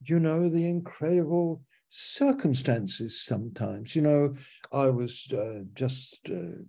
[0.00, 3.94] you know, the incredible circumstances sometimes.
[3.94, 4.34] You know,
[4.72, 6.62] I was uh, just uh,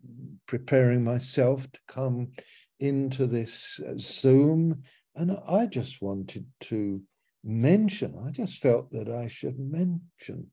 [0.45, 2.31] preparing myself to come
[2.79, 4.83] into this uh, Zoom,
[5.15, 7.01] and I just wanted to
[7.43, 10.51] mention, I just felt that I should mention,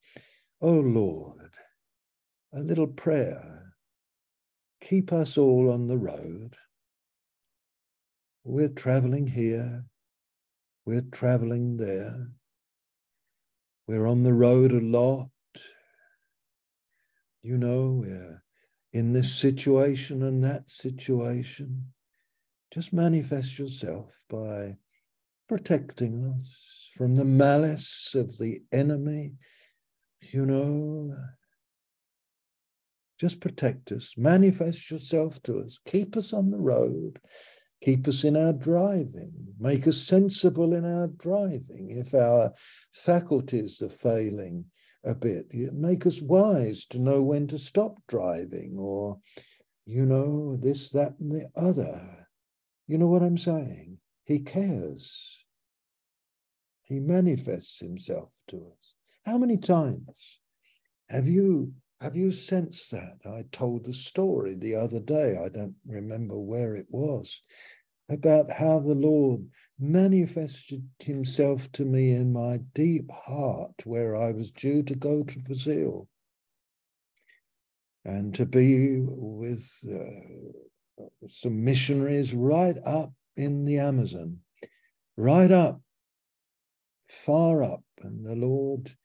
[0.60, 1.52] oh Lord,
[2.52, 3.74] a little prayer.
[4.80, 6.56] Keep us all on the road.
[8.44, 9.84] We're traveling here.
[10.86, 12.28] We're traveling there.
[13.86, 15.28] We're on the road a lot.
[17.42, 18.42] You know, we're
[18.92, 21.92] in this situation and that situation.
[22.72, 24.76] Just manifest yourself by
[25.48, 29.32] protecting us from the malice of the enemy.
[30.32, 31.16] You know,
[33.18, 37.18] just protect us, manifest yourself to us, keep us on the road,
[37.82, 41.90] keep us in our driving, make us sensible in our driving.
[41.90, 42.52] If our
[42.92, 44.64] faculties are failing
[45.04, 49.18] a bit, make us wise to know when to stop driving or,
[49.86, 52.19] you know, this, that, and the other.
[52.90, 53.98] You know what I'm saying?
[54.24, 55.44] He cares.
[56.82, 58.94] He manifests himself to us.
[59.24, 60.40] How many times
[61.08, 63.18] have you have you sensed that?
[63.24, 67.40] I told the story the other day, I don't remember where it was,
[68.08, 69.46] about how the Lord
[69.78, 75.38] manifested himself to me in my deep heart where I was due to go to
[75.38, 76.08] Brazil
[78.04, 80.58] and to be with uh,
[81.28, 84.38] some missionaries right up in the Amazon,
[85.16, 85.80] right up,
[87.08, 87.82] far up.
[88.02, 88.96] And the Lord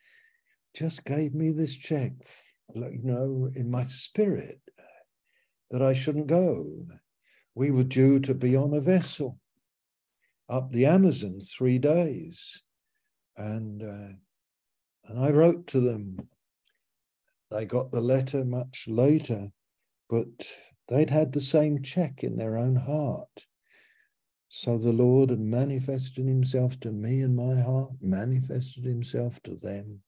[0.75, 2.13] just gave me this check
[2.73, 4.59] you know, in my spirit
[5.71, 6.85] that I shouldn't go.
[7.53, 9.39] We were due to be on a vessel
[10.49, 12.61] up the Amazon three days.
[13.37, 14.15] And, uh,
[15.05, 16.17] and I wrote to them.
[17.51, 19.51] They got the letter much later,
[20.09, 20.27] but
[20.87, 23.47] they'd had the same check in their own heart.
[24.49, 30.01] So the Lord had manifested himself to me in my heart, manifested himself to them.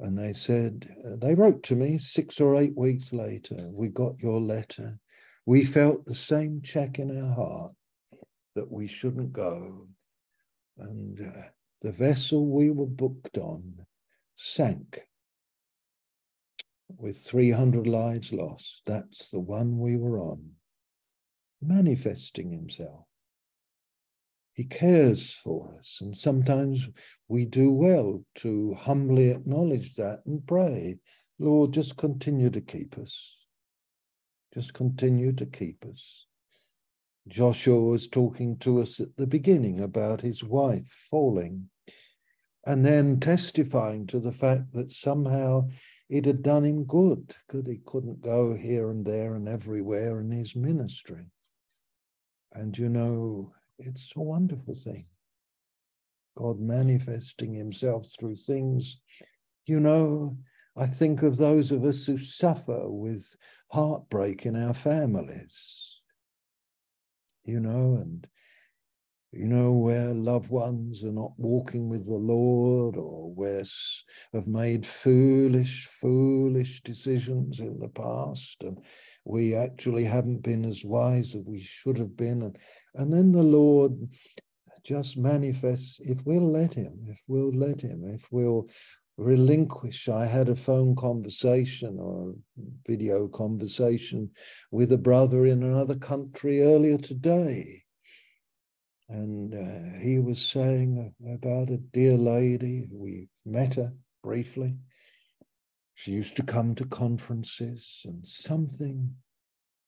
[0.00, 4.22] And they said, uh, they wrote to me six or eight weeks later, we got
[4.22, 4.98] your letter.
[5.46, 7.72] We felt the same check in our heart
[8.54, 9.88] that we shouldn't go.
[10.78, 11.48] And uh,
[11.82, 13.86] the vessel we were booked on
[14.36, 15.06] sank
[16.98, 18.82] with 300 lives lost.
[18.86, 20.50] That's the one we were on,
[21.60, 23.06] manifesting himself.
[24.54, 25.98] He cares for us.
[26.00, 26.88] And sometimes
[27.28, 30.98] we do well to humbly acknowledge that and pray,
[31.38, 33.36] Lord, just continue to keep us.
[34.52, 36.26] Just continue to keep us.
[37.28, 41.68] Joshua was talking to us at the beginning about his wife falling
[42.66, 45.68] and then testifying to the fact that somehow
[46.12, 50.30] it had done him good because he couldn't go here and there and everywhere in
[50.30, 51.24] his ministry.
[52.52, 55.06] And you know, it's a wonderful thing.
[56.36, 59.00] God manifesting himself through things.
[59.64, 60.36] You know,
[60.76, 63.34] I think of those of us who suffer with
[63.68, 66.02] heartbreak in our families,
[67.46, 68.26] you know, and
[69.32, 73.64] you know, where loved ones are not walking with the Lord or where
[74.34, 78.58] have made foolish, foolish decisions in the past.
[78.60, 78.78] And
[79.24, 82.42] we actually haven't been as wise as we should have been.
[82.42, 82.58] And,
[82.94, 83.96] and then the Lord
[84.84, 88.68] just manifests if we'll let him, if we'll let him, if we'll
[89.16, 90.10] relinquish.
[90.10, 94.30] I had a phone conversation or a video conversation
[94.70, 97.84] with a brother in another country earlier today.
[99.08, 103.92] And uh, he was saying about a dear lady, we met her
[104.22, 104.76] briefly,
[105.94, 109.14] she used to come to conferences, and something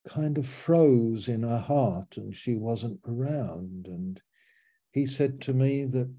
[0.07, 3.87] kind of froze in her heart, and she wasn't around.
[3.87, 4.21] And
[4.93, 6.15] he said to me that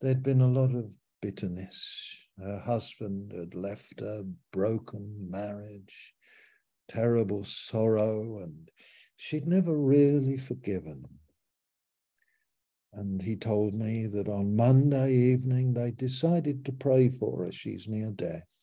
[0.00, 2.26] there'd been a lot of bitterness.
[2.38, 6.14] Her husband had left her, broken marriage,
[6.88, 8.70] terrible sorrow, and
[9.16, 11.04] she'd never really forgiven.
[12.92, 17.52] And he told me that on Monday evening they decided to pray for her.
[17.52, 18.62] She's near death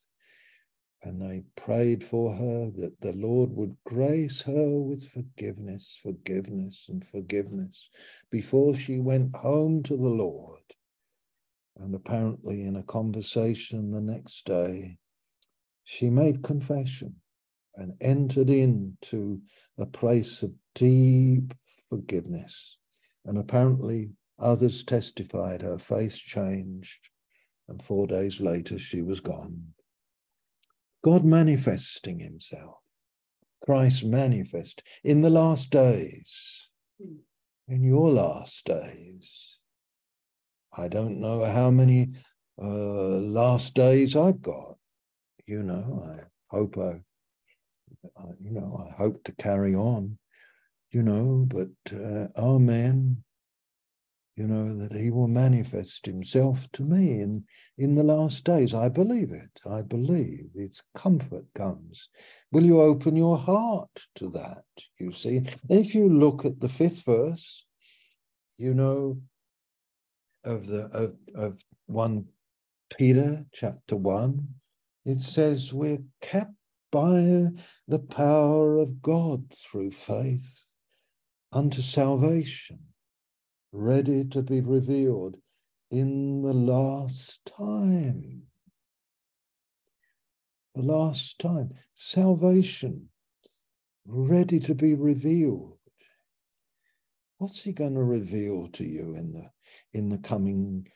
[1.03, 7.06] and they prayed for her that the Lord would grace her with forgiveness, forgiveness, and
[7.06, 7.89] forgiveness
[8.30, 10.60] before she went home to the Lord.
[11.77, 14.97] And apparently, in a conversation the next day,
[15.85, 17.15] she made confession
[17.76, 19.41] and entered into
[19.77, 21.53] a place of deep
[21.89, 22.77] forgiveness.
[23.23, 24.10] And apparently,
[24.40, 27.10] others testified her face changed,
[27.68, 29.74] and four days later, she was gone.
[31.03, 32.78] God manifesting himself,
[33.64, 36.68] Christ manifest in the last days,
[37.68, 39.60] in your last days.
[40.76, 42.14] I don't know how many
[42.61, 44.78] uh, last days I've got.
[45.45, 46.24] You know, I
[46.56, 47.02] hope I,
[48.41, 50.18] you know, I hope to carry on,
[50.91, 53.24] you know, but uh, amen
[54.40, 57.44] you know, that he will manifest himself to me in,
[57.78, 58.74] in the last days.
[58.74, 59.52] I believe it.
[59.70, 62.07] I believe its comfort comes.
[62.53, 64.64] Will you open your heart to that?
[64.98, 67.66] You see, if you look at the fifth verse,
[68.56, 69.22] you know,
[70.45, 72.24] of the of, of one
[72.98, 74.48] Peter chapter one,
[75.06, 76.53] it says we're kept
[76.94, 77.48] by
[77.90, 80.72] the power of God through faith
[81.52, 82.80] unto salvation
[83.72, 85.38] ready to be revealed
[85.91, 88.44] in the last time.
[90.76, 93.10] The last time, salvation
[94.06, 95.78] ready to be revealed.
[97.38, 99.50] What's he going to reveal to you in the
[99.94, 100.88] in the coming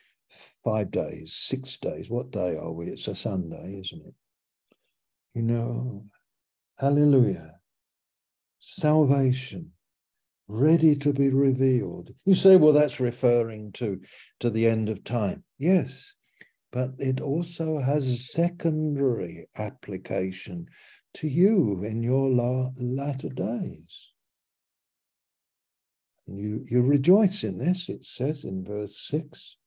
[0.64, 2.10] five days, six days?
[2.10, 2.88] What day are we?
[2.88, 4.16] It's a Sunday, isn't it?
[5.34, 6.06] You know,
[6.78, 7.60] hallelujah.
[8.60, 9.73] Salvation
[10.54, 12.14] ready to be revealed.
[12.26, 14.00] You say, well, that's referring to,
[14.40, 15.44] to the end of time.
[15.58, 16.14] Yes,
[16.72, 20.68] but it also has secondary application
[21.16, 24.12] to you in your la- latter days.
[26.28, 29.58] You, you rejoice in this, it says in verse 6.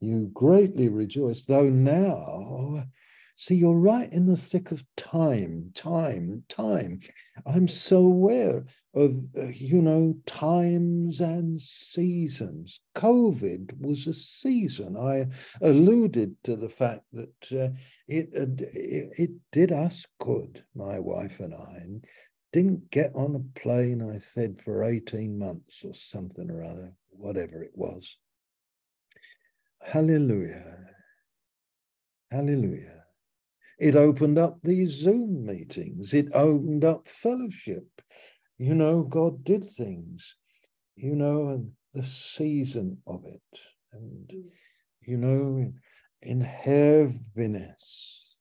[0.00, 2.84] You greatly rejoice, though now
[3.36, 7.00] See, you're right in the thick of time, time, time.
[7.46, 8.64] I'm so aware
[8.94, 12.80] of, uh, you know, times and seasons.
[12.94, 14.96] COVID was a season.
[14.96, 15.26] I
[15.60, 17.74] alluded to the fact that uh,
[18.06, 22.04] it, uh, it, it did us good, my wife and I, and
[22.52, 27.62] didn't get on a plane, I said, for 18 months or something or other, whatever
[27.62, 28.18] it was.
[29.80, 30.76] Hallelujah.
[32.30, 33.01] Hallelujah.
[33.82, 36.14] It opened up these Zoom meetings.
[36.14, 37.88] It opened up fellowship.
[38.56, 40.36] You know, God did things,
[40.94, 43.60] you know, and the season of it.
[43.92, 44.44] And, mm.
[45.00, 45.72] you know,
[46.22, 48.36] in heaviness.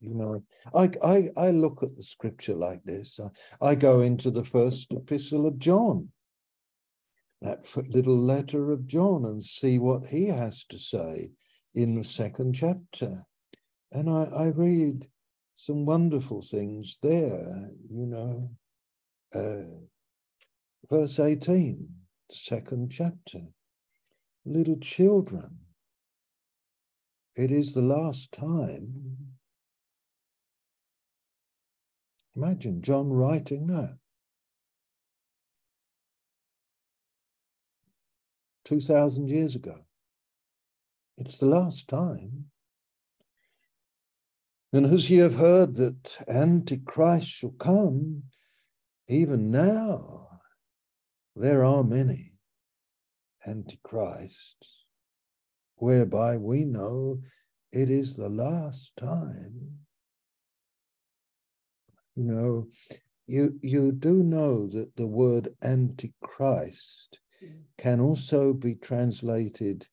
[0.00, 0.42] You know,
[0.74, 3.20] I, I, I look at the scripture like this.
[3.60, 6.08] I, I go into the first epistle of John,
[7.42, 11.32] that little letter of John, and see what he has to say
[11.74, 13.26] in the second chapter.
[13.92, 15.08] And I, I read
[15.56, 18.50] some wonderful things there, you know.
[19.34, 19.64] Uh,
[20.90, 21.88] verse 18,
[22.30, 23.40] second chapter.
[24.44, 25.58] Little children,
[27.34, 29.16] it is the last time.
[32.36, 33.98] Imagine John writing that.
[38.64, 39.76] 2,000 years ago.
[41.16, 42.50] It's the last time.
[44.72, 48.24] And as ye have heard that Antichrist shall come,
[49.08, 50.28] even now
[51.34, 52.38] there are many
[53.46, 54.84] Antichrists,
[55.76, 57.22] whereby we know
[57.72, 59.78] it is the last time.
[62.14, 62.66] You know,
[63.26, 67.20] you, you do know that the word Antichrist
[67.78, 69.86] can also be translated,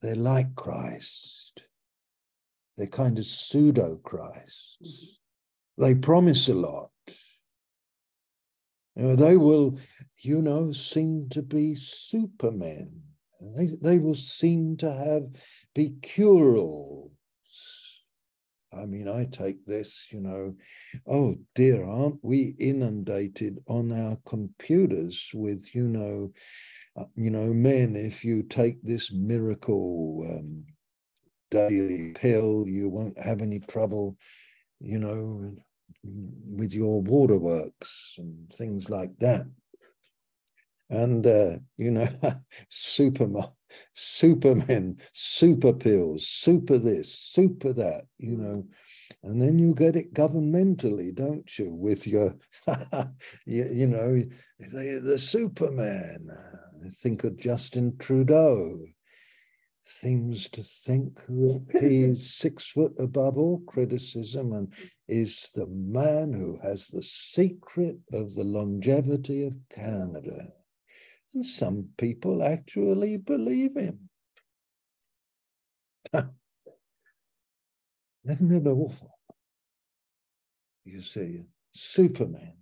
[0.00, 1.47] they're like Christ
[2.78, 5.18] they're kind of pseudo Christs.
[5.76, 6.90] They promise a lot.
[8.94, 9.78] You know, they will,
[10.22, 13.02] you know, seem to be supermen.
[13.56, 15.24] They, they will seem to have
[15.74, 15.94] be
[18.72, 20.54] I mean, I take this, you know,
[21.06, 26.32] oh dear, aren't we inundated on our computers with, you know,
[26.96, 30.64] uh, you know, men, if you take this miracle um,
[31.50, 32.64] daily pill.
[32.66, 34.16] You won't have any trouble,
[34.80, 35.54] you know,
[36.04, 39.46] with your waterworks and things like that.
[40.90, 42.08] And, uh, you know,
[42.70, 43.48] superman,
[43.94, 48.64] supermen, super pills, super this, super that, you know.
[49.22, 52.36] And then you get it governmentally, don't you, with your,
[53.46, 54.22] you, you know,
[54.58, 56.28] the, the Superman.
[56.94, 58.86] Think of Justin Trudeau
[59.88, 64.72] seems to think that he is six foot above all criticism and
[65.08, 70.48] is the man who has the secret of the longevity of Canada.
[71.34, 74.08] And some people actually believe him.
[78.24, 79.18] Isn't it awful?
[80.84, 82.54] You see, Superman.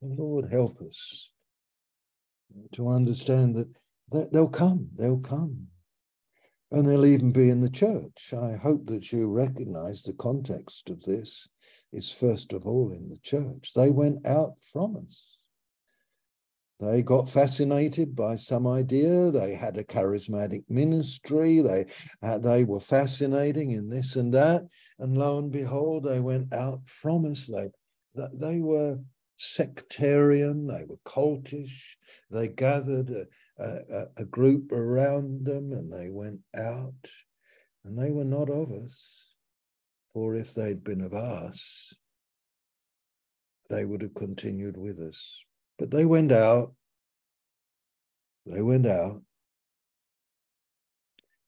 [0.00, 1.30] The Lord help us
[2.72, 5.68] to understand that they'll come, they'll come.
[6.72, 8.32] And they'll even be in the church.
[8.32, 11.46] I hope that you recognize the context of this
[11.92, 13.72] is first of all in the church.
[13.76, 15.22] They went out from us.
[16.80, 19.30] They got fascinated by some idea.
[19.30, 21.60] They had a charismatic ministry.
[21.60, 21.86] They,
[22.22, 24.66] uh, they were fascinating in this and that.
[24.98, 27.46] And lo and behold, they went out from us.
[27.46, 27.68] They,
[28.32, 28.98] they were
[29.36, 31.96] sectarian, they were cultish.
[32.30, 33.28] They gathered
[33.58, 37.10] a, a, group around them and they went out.
[37.84, 39.34] And they were not of us.
[40.14, 41.94] For if they'd been of us,
[43.70, 45.42] they would have continued with us.
[45.78, 46.74] But they went out.
[48.46, 49.22] They went out.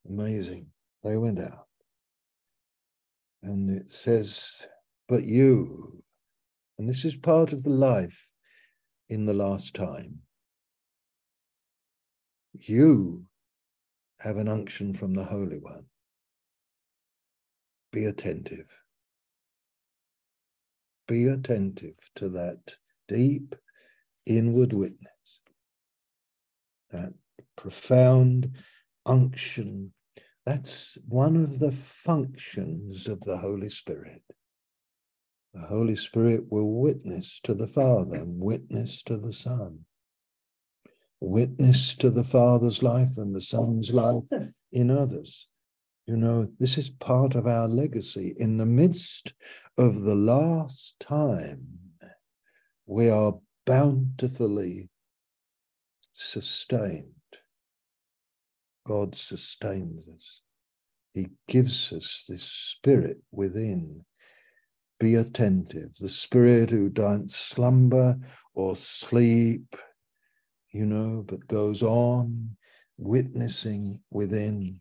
[0.09, 0.67] Amazing.
[1.03, 1.67] They went out.
[3.43, 4.67] And it says,
[5.09, 6.03] but you,
[6.79, 8.31] and this is part of the life
[9.11, 10.21] in the last time,
[12.61, 13.25] you
[14.21, 15.87] have an unction from the Holy One.
[17.93, 18.67] Be attentive.
[21.07, 22.59] Be attentive to that
[23.09, 23.55] deep
[24.27, 25.41] inward witness,
[26.91, 27.13] that
[27.57, 28.51] profound
[29.05, 29.93] unction.
[30.47, 34.23] That's one of the functions of the Holy Spirit.
[35.53, 39.85] The Holy Spirit will witness to the Father witness to the Son
[41.25, 44.29] witness to the Father's life and the Son's life
[44.73, 45.49] in others.
[46.07, 48.35] You know, this is part of our legacy.
[48.37, 49.33] In the midst
[49.79, 51.67] of the last time,
[52.87, 53.35] we are
[53.65, 54.91] bountifully
[56.13, 57.09] sustained.
[58.87, 60.43] God sustains us.
[61.15, 64.05] He gives us this spirit within.
[65.01, 65.95] Be attentive.
[65.95, 68.19] The spirit who don't slumber
[68.55, 69.75] or sleep
[70.75, 72.57] you know, but goes on
[72.99, 74.81] witnessing within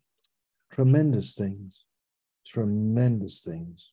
[0.71, 1.85] tremendous things,
[2.47, 3.91] tremendous things.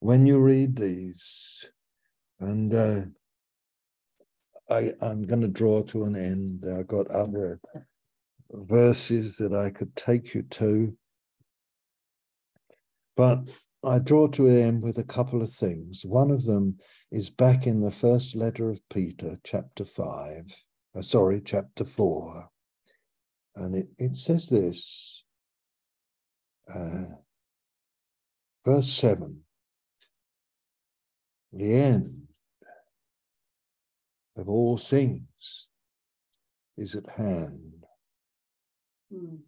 [0.00, 1.66] When you read these,
[2.40, 3.02] and uh,
[4.68, 6.64] I, I'm going to draw to an end.
[6.70, 7.58] I've got other
[8.52, 10.94] verses that I could take you to,
[13.16, 13.48] but
[13.82, 16.04] I draw to an end with a couple of things.
[16.04, 16.78] One of them
[17.10, 20.64] is back in the first letter of Peter, chapter 5,
[20.96, 22.48] uh, sorry, chapter 4.
[23.56, 25.24] And it, it says this,
[26.72, 27.04] uh,
[28.64, 29.42] verse 7
[31.52, 32.28] the end
[34.36, 35.66] of all things
[36.76, 37.84] is at hand.
[39.12, 39.40] Mm.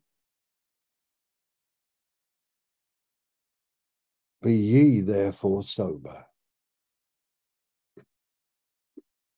[4.42, 6.24] Be ye therefore sober.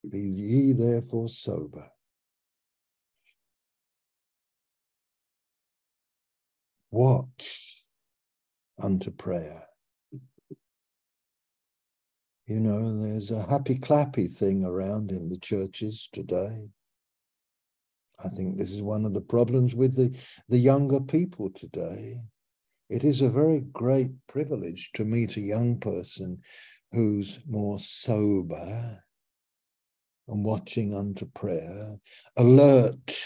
[0.09, 1.89] Be ye therefore sober.
[6.91, 7.85] Watch
[8.83, 9.63] unto prayer.
[12.47, 16.69] You know, there's a happy clappy thing around in the churches today.
[18.25, 20.17] I think this is one of the problems with the,
[20.49, 22.19] the younger people today.
[22.89, 26.43] It is a very great privilege to meet a young person
[26.93, 29.03] who's more sober
[30.29, 31.99] and watching unto prayer,
[32.37, 33.17] alert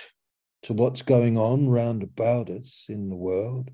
[0.63, 3.71] to what's going on round about us in the world,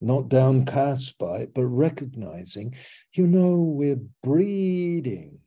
[0.00, 2.74] not downcast by it, but recognizing,
[3.14, 5.38] you know, we're breeding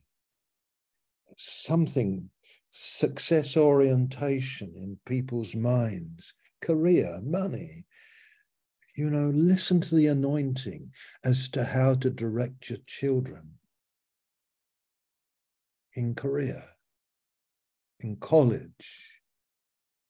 [1.38, 2.30] something,
[2.72, 7.86] success orientation in people's minds, career, money,
[9.00, 10.92] you know, listen to the anointing
[11.24, 13.52] as to how to direct your children
[15.94, 16.62] in career,
[18.02, 19.22] in college,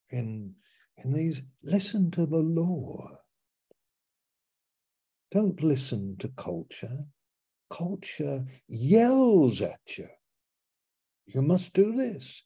[0.10, 0.56] in,
[0.98, 1.44] in these.
[1.62, 3.14] Listen to the Lord.
[5.30, 7.06] Don't listen to culture.
[7.70, 10.08] Culture yells at you.
[11.28, 12.42] You must do this.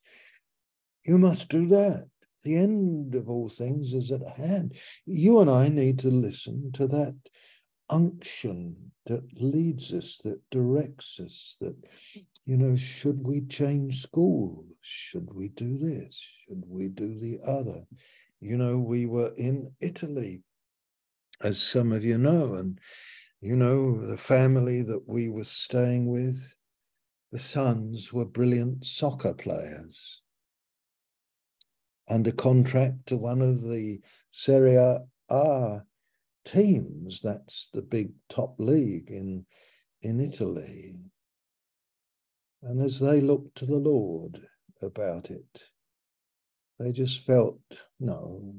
[1.05, 2.09] You must do that.
[2.43, 4.75] The end of all things is at hand.
[5.05, 7.15] You and I need to listen to that
[7.89, 11.75] unction that leads us, that directs us, that,
[12.45, 14.65] you know, should we change school?
[14.81, 16.19] Should we do this?
[16.47, 17.83] Should we do the other?
[18.41, 20.41] You know, we were in Italy,
[21.41, 22.79] as some of you know, and
[23.39, 26.55] you know, the family that we were staying with,
[27.33, 30.22] the sons were brilliant soccer players.
[32.09, 33.99] Under contract to one of the
[34.31, 34.75] Serie
[35.29, 35.81] A
[36.45, 39.45] teams, that's the big top league in,
[40.01, 40.95] in Italy.
[42.61, 44.45] And as they looked to the Lord
[44.81, 45.63] about it,
[46.79, 47.61] they just felt,
[47.99, 48.53] no,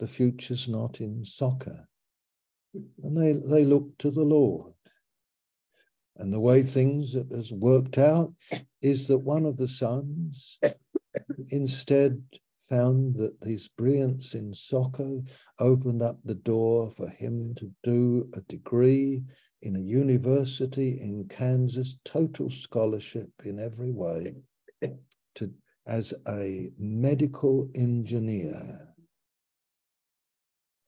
[0.00, 1.88] the future's not in soccer.
[3.02, 4.72] And they, they looked to the Lord.
[6.16, 8.32] And the way things has worked out
[8.82, 10.58] is that one of the sons
[11.50, 12.22] instead
[12.68, 15.20] found that his brilliance in soccer
[15.60, 19.22] opened up the door for him to do a degree
[19.62, 24.34] in a university in Kansas, total scholarship in every way,
[25.34, 25.52] to,
[25.86, 28.80] as a medical engineer.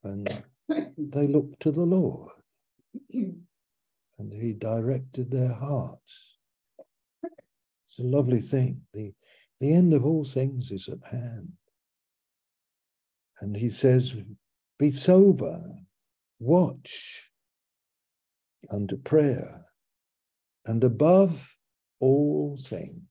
[0.04, 0.42] And
[0.98, 2.30] they looked to the Lord
[3.12, 6.38] and he directed their hearts.
[7.88, 8.82] It's a lovely thing.
[8.92, 9.12] The,
[9.60, 11.52] the end of all things is at hand.
[13.40, 14.16] And he says,
[14.78, 15.62] Be sober,
[16.38, 17.30] watch
[18.72, 19.64] unto prayer,
[20.66, 21.56] and above
[22.00, 23.02] all things,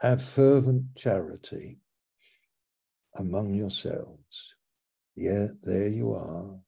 [0.00, 1.78] have fervent charity
[3.16, 4.54] among yourselves.
[5.16, 6.58] Yet there you are.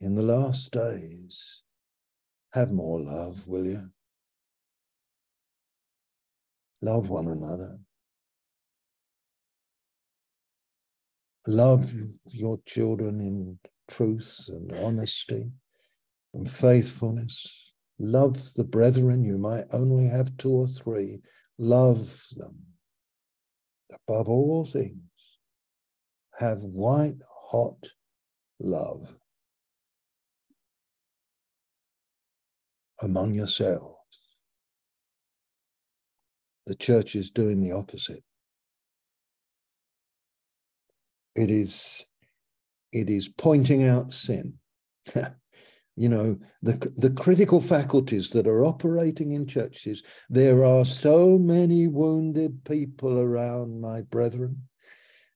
[0.00, 1.62] In the last days,
[2.52, 3.90] have more love, will you?
[6.84, 7.78] Love one another.
[11.46, 11.90] Love
[12.26, 13.58] your children in
[13.88, 15.50] truth and honesty
[16.34, 17.72] and faithfulness.
[17.98, 19.24] Love the brethren.
[19.24, 21.20] You might only have two or three.
[21.56, 22.54] Love them.
[24.06, 25.38] Above all things,
[26.38, 27.16] have white
[27.50, 27.82] hot
[28.60, 29.16] love
[33.00, 33.93] among yourselves.
[36.66, 38.22] The church is doing the opposite.
[41.34, 42.04] It is,
[42.92, 44.54] it is pointing out sin.
[45.96, 50.02] you know, the, the critical faculties that are operating in churches.
[50.30, 54.68] There are so many wounded people around, my brethren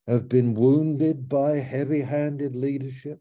[0.07, 3.21] have been wounded by heavy handed leadership,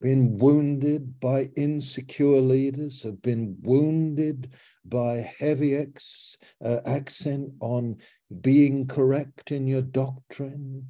[0.00, 4.50] been wounded by insecure leaders, have been wounded
[4.84, 7.96] by heavy ex, uh, accent on
[8.40, 10.86] being correct in your doctrine,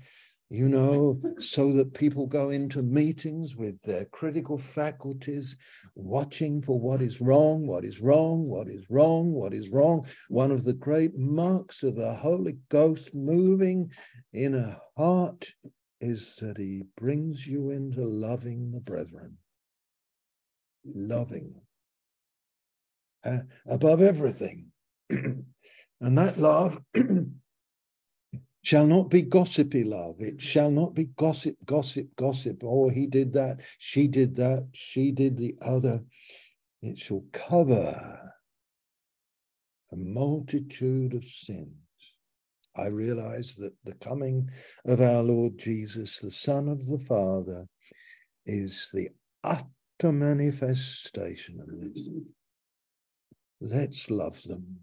[0.49, 5.57] you know, so that people go into meetings with their critical faculties,
[5.95, 10.05] watching for what is wrong, what is wrong, what is wrong, what is wrong.
[10.29, 13.93] One of the great marks of the Holy Ghost moving
[14.33, 15.49] in a heart
[16.01, 19.37] is that he brings you into loving the brethren,
[20.85, 21.63] loving them
[23.25, 24.67] uh, above everything.
[25.11, 25.45] and
[26.01, 26.81] that love
[28.63, 30.17] shall not be gossipy love.
[30.21, 32.63] It shall not be gossip, gossip, gossip.
[32.65, 36.03] Oh, he did that, she did that, she did the other.
[36.83, 38.33] It shall cover
[39.93, 41.80] a multitude of sins.
[42.77, 44.49] I realize that the coming
[44.85, 47.67] of our Lord Jesus, the Son of the Father,
[48.47, 49.09] is the
[49.45, 52.09] utter manifestation of this.
[53.61, 54.79] Let's love them.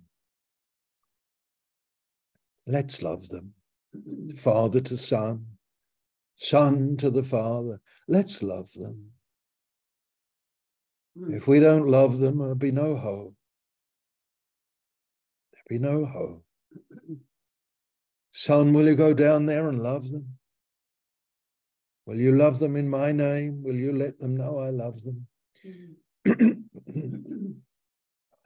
[2.67, 3.53] Let's love them
[4.35, 5.45] father to son,
[6.35, 7.79] son to the father.
[8.07, 9.11] Let's love them.
[11.29, 13.33] If we don't love them, there'll be no hope.
[15.51, 16.43] There'll be no hope.
[18.39, 20.37] Son, will you go down there and love them?
[22.05, 23.63] Will you love them in my name?
[23.63, 25.25] Will you let them know I love them?
[25.65, 27.51] Mm-hmm.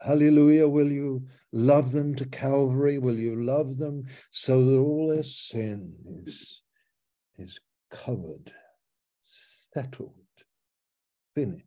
[0.00, 0.66] Hallelujah.
[0.66, 2.96] Will you love them to Calvary?
[2.96, 5.94] Will you love them so that all their sin
[6.24, 6.62] is,
[7.36, 7.60] is
[7.90, 8.50] covered,
[9.22, 10.14] settled,
[11.34, 11.66] finished?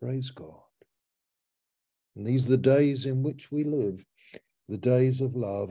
[0.00, 0.54] Praise God.
[2.14, 4.04] And these are the days in which we live,
[4.68, 5.70] the days of love.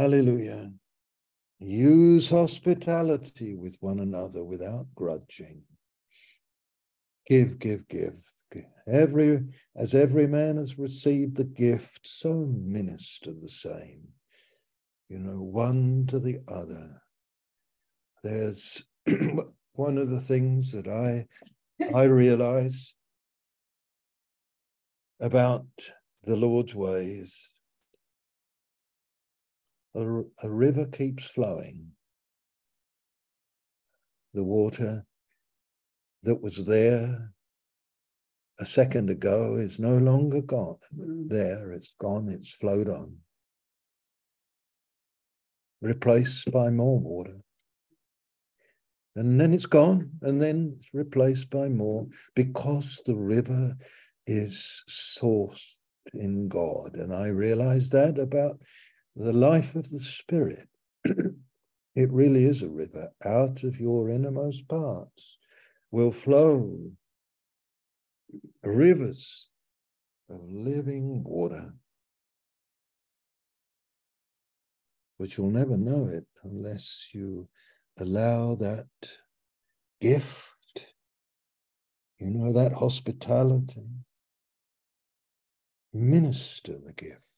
[0.00, 0.72] Hallelujah.
[1.58, 5.60] Use hospitality with one another without grudging.
[7.26, 8.14] Give, give, give.
[8.86, 9.42] Every
[9.76, 14.08] as every man has received the gift, so minister the same.
[15.10, 17.02] You know, one to the other.
[18.24, 18.82] There's
[19.74, 21.26] one of the things that I
[21.94, 22.94] I realize
[25.20, 25.66] about
[26.24, 27.49] the Lord's ways
[29.94, 31.92] a, a river keeps flowing.
[34.34, 35.04] The water
[36.22, 37.32] that was there
[38.60, 40.76] a second ago is no longer gone.
[40.96, 41.28] Mm.
[41.28, 43.16] There, it's gone, it's flowed on.
[45.80, 47.40] Replaced by more water.
[49.16, 52.06] And then it's gone, and then it's replaced by more
[52.36, 53.74] because the river
[54.26, 55.78] is sourced
[56.12, 56.94] in God.
[56.94, 58.60] And I realized that about
[59.20, 60.66] the life of the Spirit.
[61.04, 65.36] it really is a river out of your innermost parts
[65.90, 66.90] will flow
[68.62, 69.48] rivers
[70.30, 71.74] of living water,
[75.18, 77.46] but you'll never know it unless you
[77.98, 78.86] allow that
[80.00, 80.86] gift,
[82.18, 83.86] you know, that hospitality,
[85.92, 87.29] minister the gift,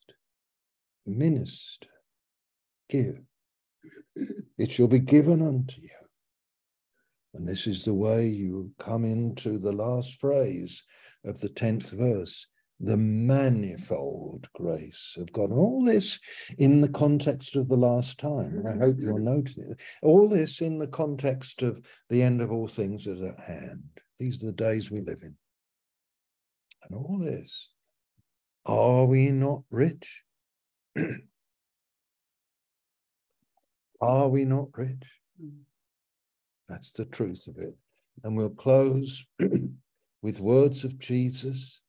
[1.06, 1.88] minister,
[2.88, 3.20] give.
[4.58, 5.88] It shall be given unto you.
[7.34, 10.82] And this is the way you come into the last phrase
[11.24, 12.46] of the 10th verse
[12.82, 15.52] the manifold grace of God.
[15.52, 16.18] all this
[16.58, 18.64] in the context of the last time.
[18.66, 19.80] I hope you're noticing it.
[20.02, 21.80] All this in the context of
[22.10, 23.84] the end of all things is at hand.
[24.18, 25.36] These are the days we live in.
[26.82, 27.68] And all this,
[28.66, 30.22] are we not rich?
[34.00, 35.02] are we not rich?
[36.68, 37.76] That's the truth of it.
[38.24, 39.24] And we'll close
[40.22, 41.80] with words of Jesus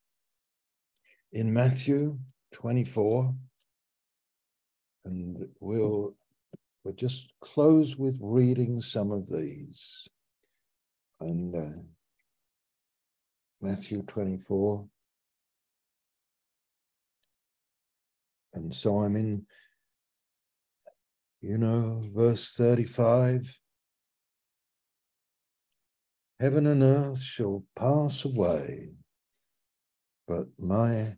[1.32, 2.18] in Matthew
[2.52, 3.34] 24.
[5.06, 6.16] And we'll,
[6.84, 10.08] we'll just close with reading some of these.
[11.20, 11.82] And uh,
[13.62, 14.86] Matthew 24.
[18.54, 19.46] And so I'm in,
[21.42, 23.60] you know, verse 35.
[26.40, 28.90] Heaven and earth shall pass away,
[30.28, 31.16] but my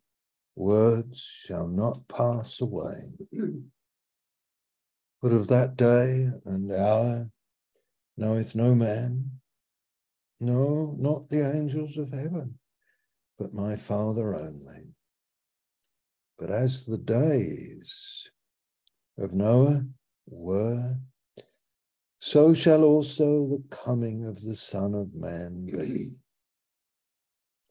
[0.56, 3.18] words shall not pass away.
[5.22, 7.32] But of that day and hour
[8.16, 9.40] knoweth no man,
[10.40, 12.60] no, not the angels of heaven,
[13.40, 14.95] but my Father only.
[16.38, 18.30] But as the days
[19.18, 19.86] of Noah
[20.28, 20.98] were,
[22.20, 26.16] so shall also the coming of the Son of Man be.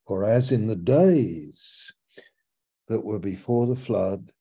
[0.07, 1.93] For as in the days
[2.89, 4.32] that were before the flood,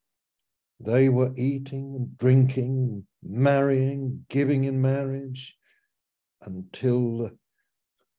[0.80, 5.58] they were eating and drinking, marrying, giving in marriage,
[6.42, 7.32] until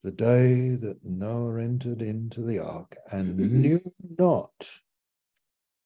[0.03, 3.61] the day that Noah entered into the ark and mm-hmm.
[3.61, 3.81] knew
[4.19, 4.53] not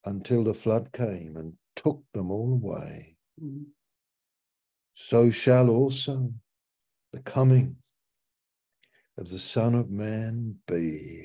[0.04, 3.16] until the flood came and took them all away.
[3.42, 3.64] Mm-hmm
[5.00, 6.32] so shall also
[7.12, 7.76] the coming
[9.16, 11.24] of the Son of Man be.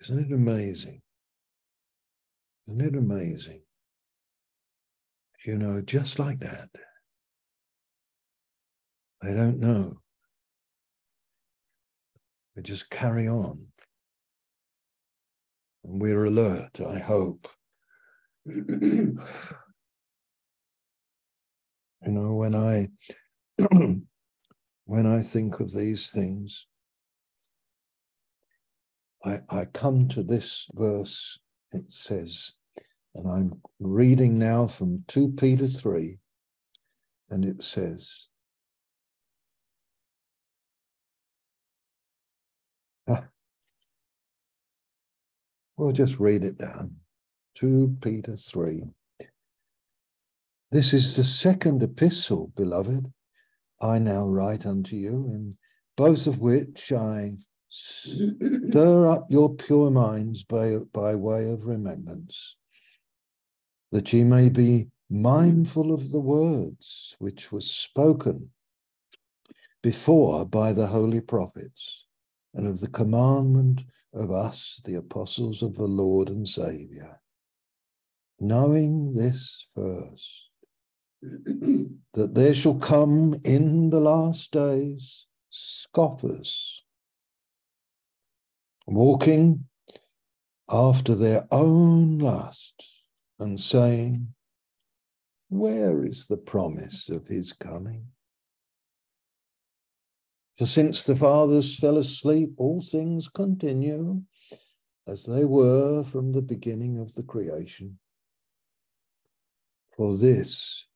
[0.00, 1.02] Isn't it amazing?
[2.68, 3.62] Isn't it amazing?
[5.44, 6.68] You know, just like that.
[9.22, 9.98] They don't know.
[12.54, 13.71] They just carry on.
[15.82, 17.48] We're alert, I hope.
[18.46, 19.16] You
[22.12, 22.88] know, when I
[24.86, 26.66] when I think of these things,
[29.24, 31.38] I, I come to this verse.
[31.72, 32.52] It says,
[33.14, 36.18] and I'm reading now from 2 Peter 3,
[37.30, 38.26] and it says,
[45.76, 46.96] We'll just read it down.
[47.54, 48.84] 2 Peter 3.
[50.70, 53.12] This is the second epistle, beloved,
[53.80, 55.56] I now write unto you, in
[55.96, 57.32] both of which I
[57.68, 62.56] stir up your pure minds by, by way of remembrance,
[63.90, 68.50] that ye may be mindful of the words which were spoken
[69.82, 72.04] before by the holy prophets,
[72.54, 73.82] and of the commandment
[74.12, 77.20] of us, the apostles of the Lord and Saviour.
[78.38, 80.48] Knowing this first,
[81.22, 86.84] that there shall come in the last days scoffers,
[88.86, 89.66] walking
[90.68, 93.04] after their own lusts
[93.38, 94.34] and saying,
[95.48, 98.06] Where is the promise of his coming?
[100.56, 104.22] For since the fathers fell asleep, all things continue
[105.06, 107.98] as they were from the beginning of the creation.
[109.96, 110.86] For this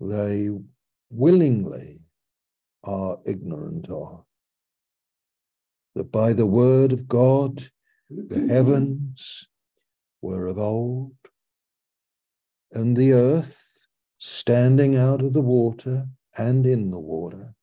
[0.00, 0.50] they
[1.10, 2.00] willingly
[2.84, 4.24] are ignorant of.
[5.94, 7.70] That by the word of God,
[8.10, 9.46] the heavens
[10.20, 11.14] were of old,
[12.72, 13.86] and the earth
[14.18, 16.06] standing out of the water
[16.36, 17.54] and in the water,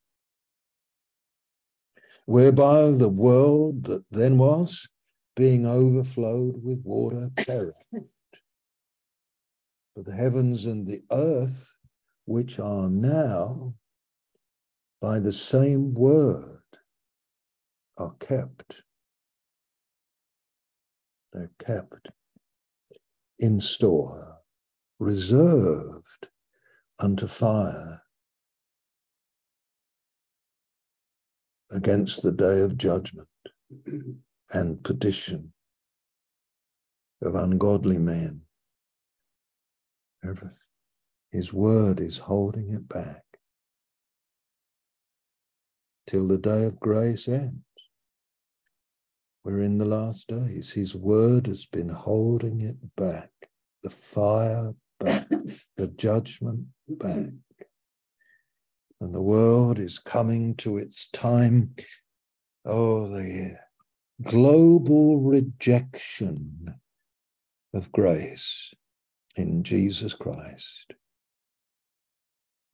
[2.26, 4.88] whereby the world that then was,
[5.36, 8.12] being overflowed with water, perished.
[9.96, 11.80] But the heavens and the earth,
[12.26, 13.74] which are now
[15.02, 16.60] by the same word,
[17.98, 18.84] are kept.
[21.34, 22.10] They're kept
[23.40, 24.38] in store,
[25.00, 26.30] reserved
[27.00, 28.02] unto fire
[31.72, 33.28] against the day of judgment
[34.54, 35.54] and perdition
[37.22, 38.42] of ungodly men.
[41.32, 43.24] His word is holding it back
[46.08, 47.64] till the day of grace ends.
[49.44, 50.72] We're in the last days.
[50.72, 53.32] His word has been holding it back,
[53.82, 55.28] the fire back,
[55.78, 57.32] the judgment back.
[59.02, 61.74] And the world is coming to its time.
[62.66, 63.58] Oh, the
[64.22, 66.76] global rejection
[67.74, 68.72] of grace
[69.36, 70.94] in Jesus Christ.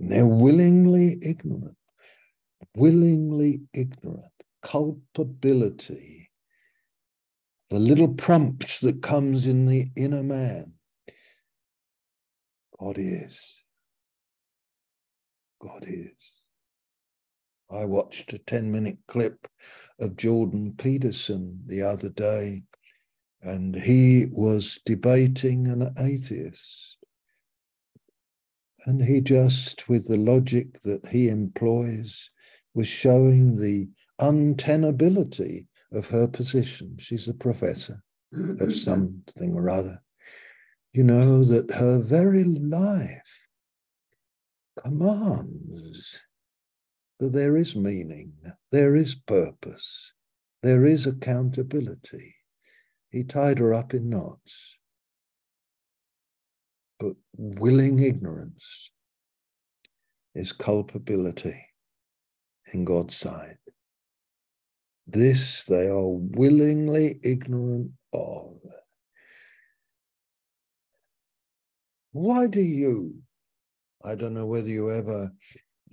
[0.02, 1.78] And they're willingly ignorant,
[2.76, 6.30] willingly ignorant, culpability,
[7.70, 10.74] the little prompt that comes in the inner man.
[12.78, 13.57] God is.
[15.68, 16.32] God is.
[17.70, 19.48] I watched a 10 minute clip
[20.00, 22.64] of Jordan Peterson the other day,
[23.42, 26.98] and he was debating an atheist.
[28.86, 32.30] And he just, with the logic that he employs,
[32.74, 33.90] was showing the
[34.22, 36.96] untenability of her position.
[37.00, 40.02] She's a professor of something or other.
[40.94, 43.47] You know, that her very life
[44.78, 46.22] commands
[47.20, 48.34] that there is meaning,
[48.72, 50.14] there is purpose,
[50.64, 52.36] there is accountability.
[53.10, 54.78] He tied her up in knots.
[57.00, 58.92] But willing ignorance
[60.34, 61.64] is culpability
[62.74, 63.58] in God's sight.
[65.06, 68.58] This they are willingly ignorant of.
[72.12, 73.22] Why do you?
[74.08, 75.32] I don't know whether you ever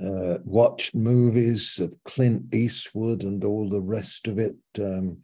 [0.00, 5.18] uh, watched movies of Clint Eastwood and all the rest of it, um,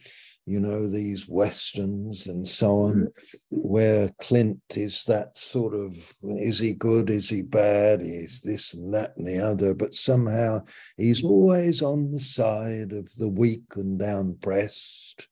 [0.46, 3.08] you know, these westerns and so on,
[3.50, 5.92] where Clint is that sort of
[6.24, 10.60] is he good, is he bad, is this and that and the other, but somehow
[10.96, 15.26] he's always on the side of the weak and downpressed.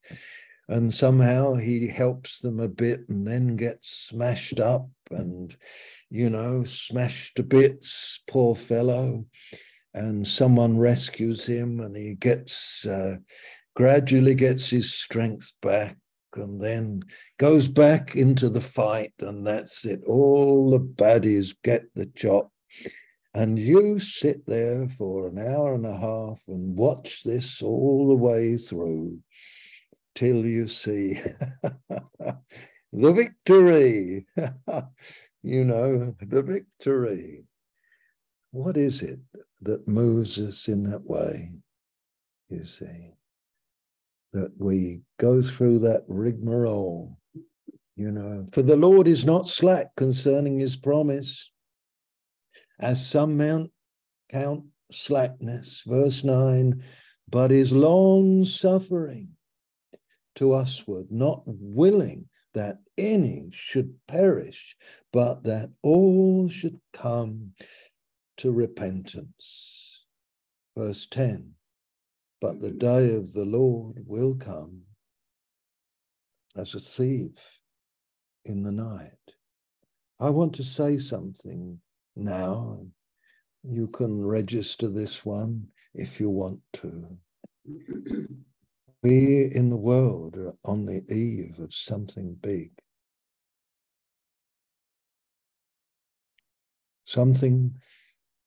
[0.68, 5.56] And somehow he helps them a bit and then gets smashed up and
[6.10, 9.24] you know, smashed to bits, poor fellow.
[9.94, 13.16] And someone rescues him and he gets, uh,
[13.74, 15.96] gradually gets his strength back
[16.34, 17.02] and then
[17.38, 19.12] goes back into the fight.
[19.20, 20.00] And that's it.
[20.06, 22.52] All the baddies get the chop.
[23.34, 28.14] And you sit there for an hour and a half and watch this all the
[28.14, 29.20] way through
[30.14, 31.20] till you see
[32.92, 34.26] the victory.
[35.42, 37.44] you know, the victory.
[38.50, 39.20] What is it
[39.62, 41.50] that moves us in that way?
[42.48, 43.12] You see,
[44.32, 47.18] that we go through that rigmarole,
[47.96, 51.50] you know, for the Lord is not slack concerning his promise,
[52.80, 53.70] as some mount
[54.30, 55.82] count slackness.
[55.86, 56.82] Verse 9,
[57.28, 59.30] but is long suffering
[60.36, 64.76] to usward, not willing that any should perish,
[65.12, 67.52] but that all should come
[68.38, 70.06] to repentance.
[70.76, 71.54] Verse 10
[72.40, 74.82] But the day of the Lord will come
[76.56, 77.60] as a thief
[78.44, 79.12] in the night.
[80.20, 81.80] I want to say something
[82.16, 82.80] now.
[83.62, 87.18] You can register this one if you want to.
[89.02, 92.72] We in the world are on the eve of something big.
[97.04, 97.76] Something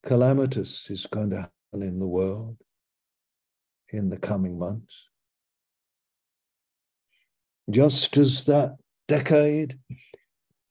[0.04, 2.58] calamitous is going to happen in the world
[3.90, 5.10] in the coming months.
[7.70, 8.76] Just as that
[9.08, 9.80] decade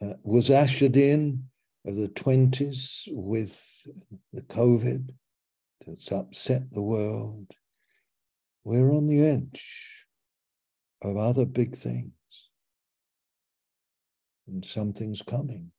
[0.02, 1.44] uh, was ushered in
[1.86, 3.86] of the 20s with
[4.32, 5.10] the COVID
[5.86, 7.46] that's upset the world.
[8.64, 10.06] We're on the edge
[11.02, 12.12] of other big things.
[14.46, 15.70] And something's coming.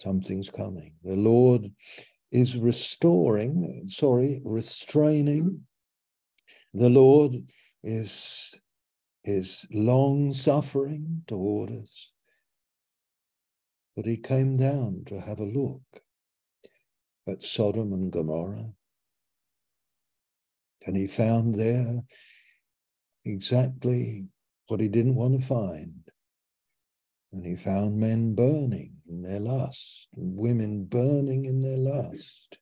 [0.00, 0.94] Something's coming.
[1.02, 1.70] The Lord
[2.32, 5.60] is restoring, sorry, restraining.
[6.72, 7.36] The Lord
[7.84, 8.52] is,
[9.24, 12.10] is long suffering toward us.
[13.94, 15.82] But he came down to have a look
[17.28, 18.72] at Sodom and Gomorrah.
[20.86, 22.02] And he found there
[23.24, 24.26] exactly
[24.68, 25.94] what he didn't want to find.
[27.32, 32.58] And he found men burning in their lust, and women burning in their lust.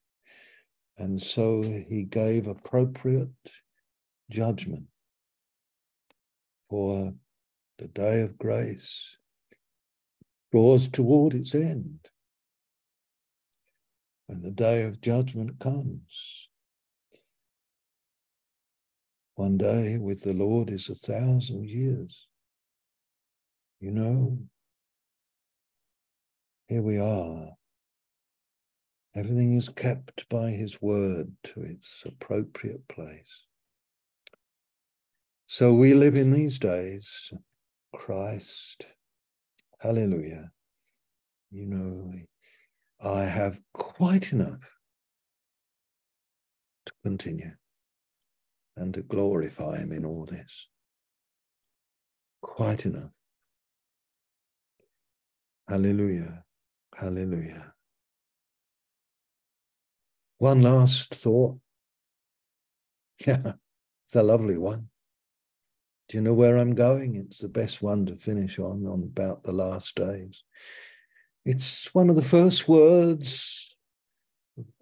[0.97, 3.28] And so he gave appropriate
[4.31, 4.85] judgment
[6.70, 7.12] for
[7.78, 9.16] the day of grace
[10.53, 11.99] draws toward its end.
[14.28, 16.41] And the day of judgment comes.
[19.34, 22.26] One day with the Lord is a thousand years.
[23.80, 24.38] You know,
[26.68, 27.50] here we are.
[29.14, 33.46] Everything is kept by his word to its appropriate place.
[35.46, 37.32] So we live in these days,
[37.94, 38.86] Christ
[39.82, 40.48] Hallelujah.
[41.50, 42.12] You know,
[43.00, 44.60] I have quite enough
[46.86, 47.50] to continue
[48.77, 50.69] and to glorify Him in all this.
[52.40, 53.11] Quite enough.
[55.69, 56.44] Hallelujah.
[56.94, 57.73] Hallelujah.
[60.39, 61.59] One last thought.
[63.27, 63.53] Yeah,
[64.07, 64.89] it's a lovely one.
[66.09, 67.16] Do you know where I'm going?
[67.16, 70.43] It's the best one to finish on, on about the last days.
[71.44, 73.74] It's one of the first words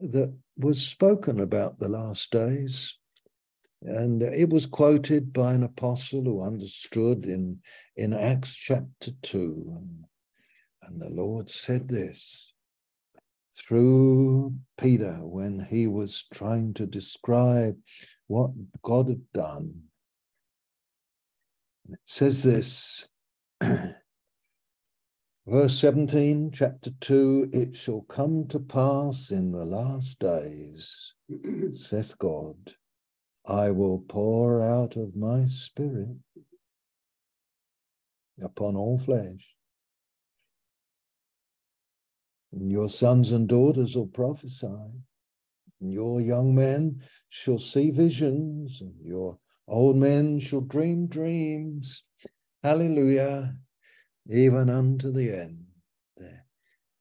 [0.01, 2.99] that was spoken about the last days.
[3.83, 7.61] And it was quoted by an apostle who understood in,
[7.97, 9.67] in Acts chapter 2.
[10.83, 12.53] And, the Lord said this
[13.55, 17.77] through Peter when he was trying to describe
[18.27, 18.51] what
[18.83, 19.85] God had done
[21.91, 23.09] And it says this,
[25.47, 31.15] verse 17, chapter 2 It shall come to pass in the last days,
[31.73, 32.75] saith God,
[33.51, 36.17] I will pour out of my spirit
[38.41, 39.55] upon all flesh.
[42.53, 44.67] And your sons and daughters will prophesy,
[45.81, 49.39] and your young men shall see visions, and your
[49.71, 52.03] Old men shall dream dreams.
[52.65, 53.55] Hallelujah.
[54.29, 55.65] Even unto the end.
[56.17, 56.45] There,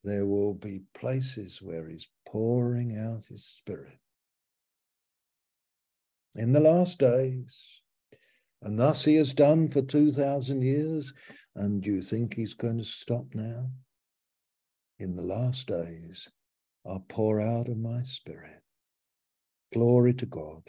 [0.03, 3.97] there will be places where he's pouring out his spirit.
[6.35, 7.81] In the last days.
[8.61, 11.14] And thus he has done for 2,000 years.
[11.56, 13.69] And do you think he's going to stop now?
[14.99, 16.27] In the last days,
[16.85, 18.61] I'll pour out of my spirit.
[19.73, 20.64] Glory to God.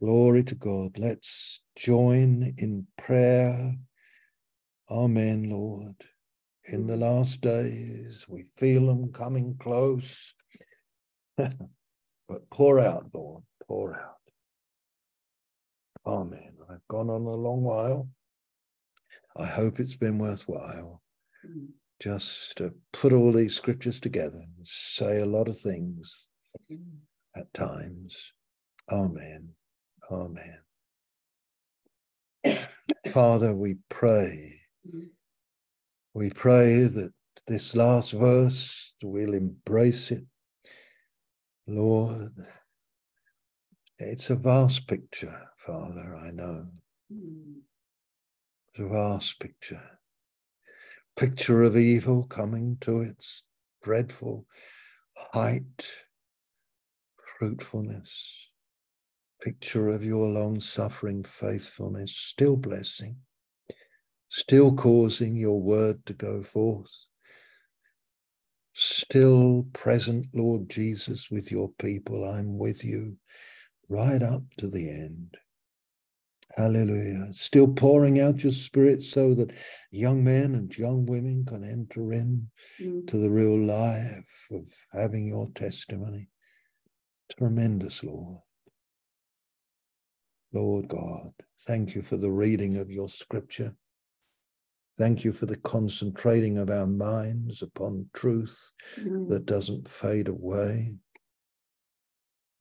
[0.00, 0.98] Glory to God.
[0.98, 3.74] Let's join in prayer.
[4.90, 5.94] Amen, Lord.
[6.66, 10.34] In the last days, we feel them coming close.
[11.36, 14.18] but pour out, Lord, pour out.
[16.06, 16.52] Oh, Amen.
[16.70, 18.08] I've gone on a long while.
[19.36, 21.02] I hope it's been worthwhile
[21.46, 21.66] mm.
[22.00, 26.28] just to put all these scriptures together and say a lot of things
[26.70, 26.78] mm.
[27.36, 28.32] at times.
[28.90, 29.48] Oh, Amen.
[30.10, 30.58] Oh, Amen.
[33.10, 34.60] Father, we pray.
[34.86, 35.08] Mm.
[36.12, 37.12] We pray that
[37.46, 40.24] this last verse, we'll embrace it.
[41.66, 42.32] Lord,
[44.04, 46.66] it's a vast picture, Father, I know.
[47.12, 47.60] Hmm.
[48.68, 49.82] It's a vast picture.
[51.16, 53.44] Picture of evil coming to its
[53.82, 54.46] dreadful
[55.32, 55.88] height,
[57.38, 58.44] fruitfulness
[59.44, 63.16] picture of your long suffering faithfulness, still blessing,
[64.30, 66.90] still causing your word to go forth,
[68.72, 72.24] still present, Lord Jesus, with your people.
[72.24, 73.18] I'm with you
[73.88, 75.36] right up to the end.
[76.56, 77.32] Hallelujah.
[77.32, 79.52] Still pouring out your spirit so that
[79.90, 82.48] young men and young women can enter in
[82.80, 83.06] mm.
[83.08, 86.28] to the real life of having your testimony.
[87.36, 88.38] Tremendous, Lord.
[90.52, 91.32] Lord God,
[91.66, 93.74] thank you for the reading of your scripture.
[94.96, 99.28] Thank you for the concentrating of our minds upon truth mm.
[99.28, 100.94] that doesn't fade away.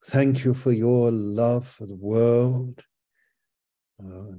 [0.05, 2.83] Thank you for your love for the world
[4.03, 4.35] uh,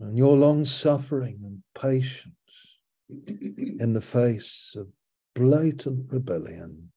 [0.00, 4.88] and your long suffering and patience in the face of
[5.34, 6.90] blatant rebellion.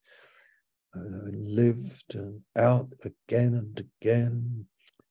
[0.95, 2.15] Uh, lived
[2.55, 4.65] out again and again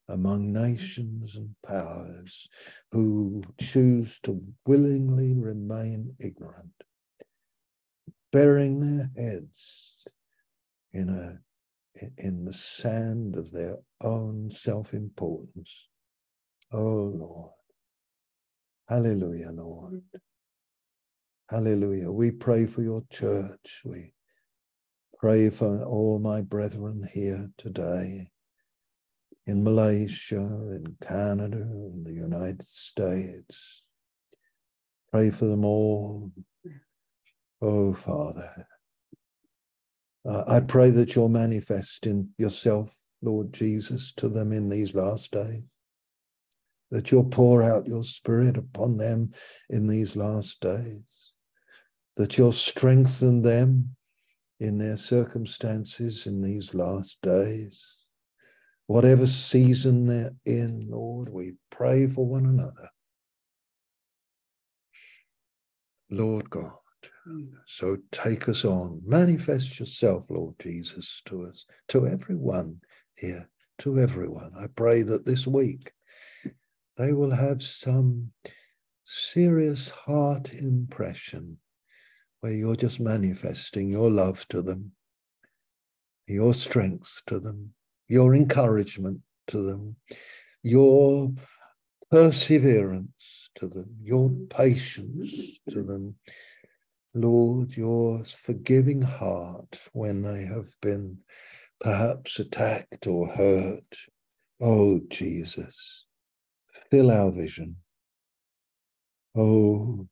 [0.08, 2.48] among nations and powers
[2.92, 6.84] who choose to willingly remain ignorant,
[8.30, 10.06] burying their heads
[10.92, 11.40] in a
[12.18, 15.88] in the sand of their own self-importance.
[16.72, 17.52] Oh Lord.
[18.88, 20.02] Hallelujah, Lord.
[21.50, 22.10] Hallelujah.
[22.10, 23.82] We pray for your church.
[23.84, 24.14] We
[25.18, 28.28] pray for all my brethren here today
[29.46, 33.88] in Malaysia, in Canada, in the United States.
[35.10, 36.32] Pray for them all.
[37.60, 38.66] Oh, Father.
[40.24, 45.32] Uh, I pray that you'll manifest in yourself, Lord Jesus, to them in these last
[45.32, 45.62] days.
[46.90, 49.32] That you'll pour out your spirit upon them
[49.70, 51.32] in these last days.
[52.16, 53.96] That you'll strengthen them
[54.60, 58.02] in their circumstances in these last days
[58.92, 62.90] whatever season they're in, Lord, we pray for one another.
[66.10, 66.76] Lord God,
[67.66, 69.00] so take us on.
[69.04, 72.80] Manifest yourself, Lord Jesus, to us, to everyone
[73.16, 74.52] here, to everyone.
[74.58, 75.92] I pray that this week
[76.96, 78.32] they will have some
[79.04, 81.58] serious heart impression
[82.40, 84.92] where you're just manifesting your love to them,
[86.26, 87.72] your strength to them,
[88.08, 89.96] your encouragement to them,
[90.62, 91.32] your
[92.10, 96.16] perseverance to them, your patience to them.
[97.14, 101.18] Lord, your forgiving heart when they have been
[101.80, 103.96] perhaps attacked or hurt.
[104.60, 106.06] Oh, Jesus,
[106.90, 107.76] fill our vision.
[109.36, 110.08] Oh,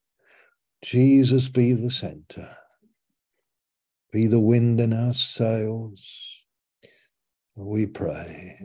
[0.83, 2.49] Jesus, be the center,
[4.13, 6.27] be the wind in our sails
[7.55, 8.57] we pray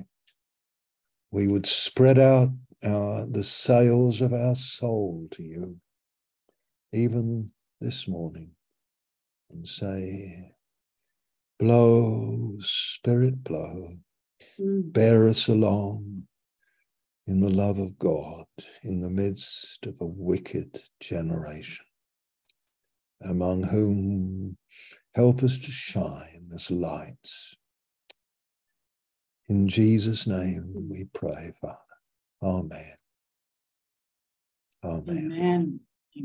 [1.35, 2.47] we would spread out
[2.81, 5.75] our, the sails of our soul to you,
[6.93, 7.51] even
[7.85, 8.49] this morning,
[9.51, 10.51] and say,
[11.59, 13.91] Blow, Spirit, blow,
[14.59, 14.91] mm.
[14.91, 16.23] bear us along
[17.27, 18.45] in the love of God
[18.81, 21.85] in the midst of a wicked generation,
[23.21, 24.57] among whom
[25.13, 27.55] help us to shine as lights
[29.47, 31.77] in Jesus' name we pray, Father.
[32.41, 32.95] Amen.
[34.83, 35.31] Amen.
[35.31, 35.79] Amen.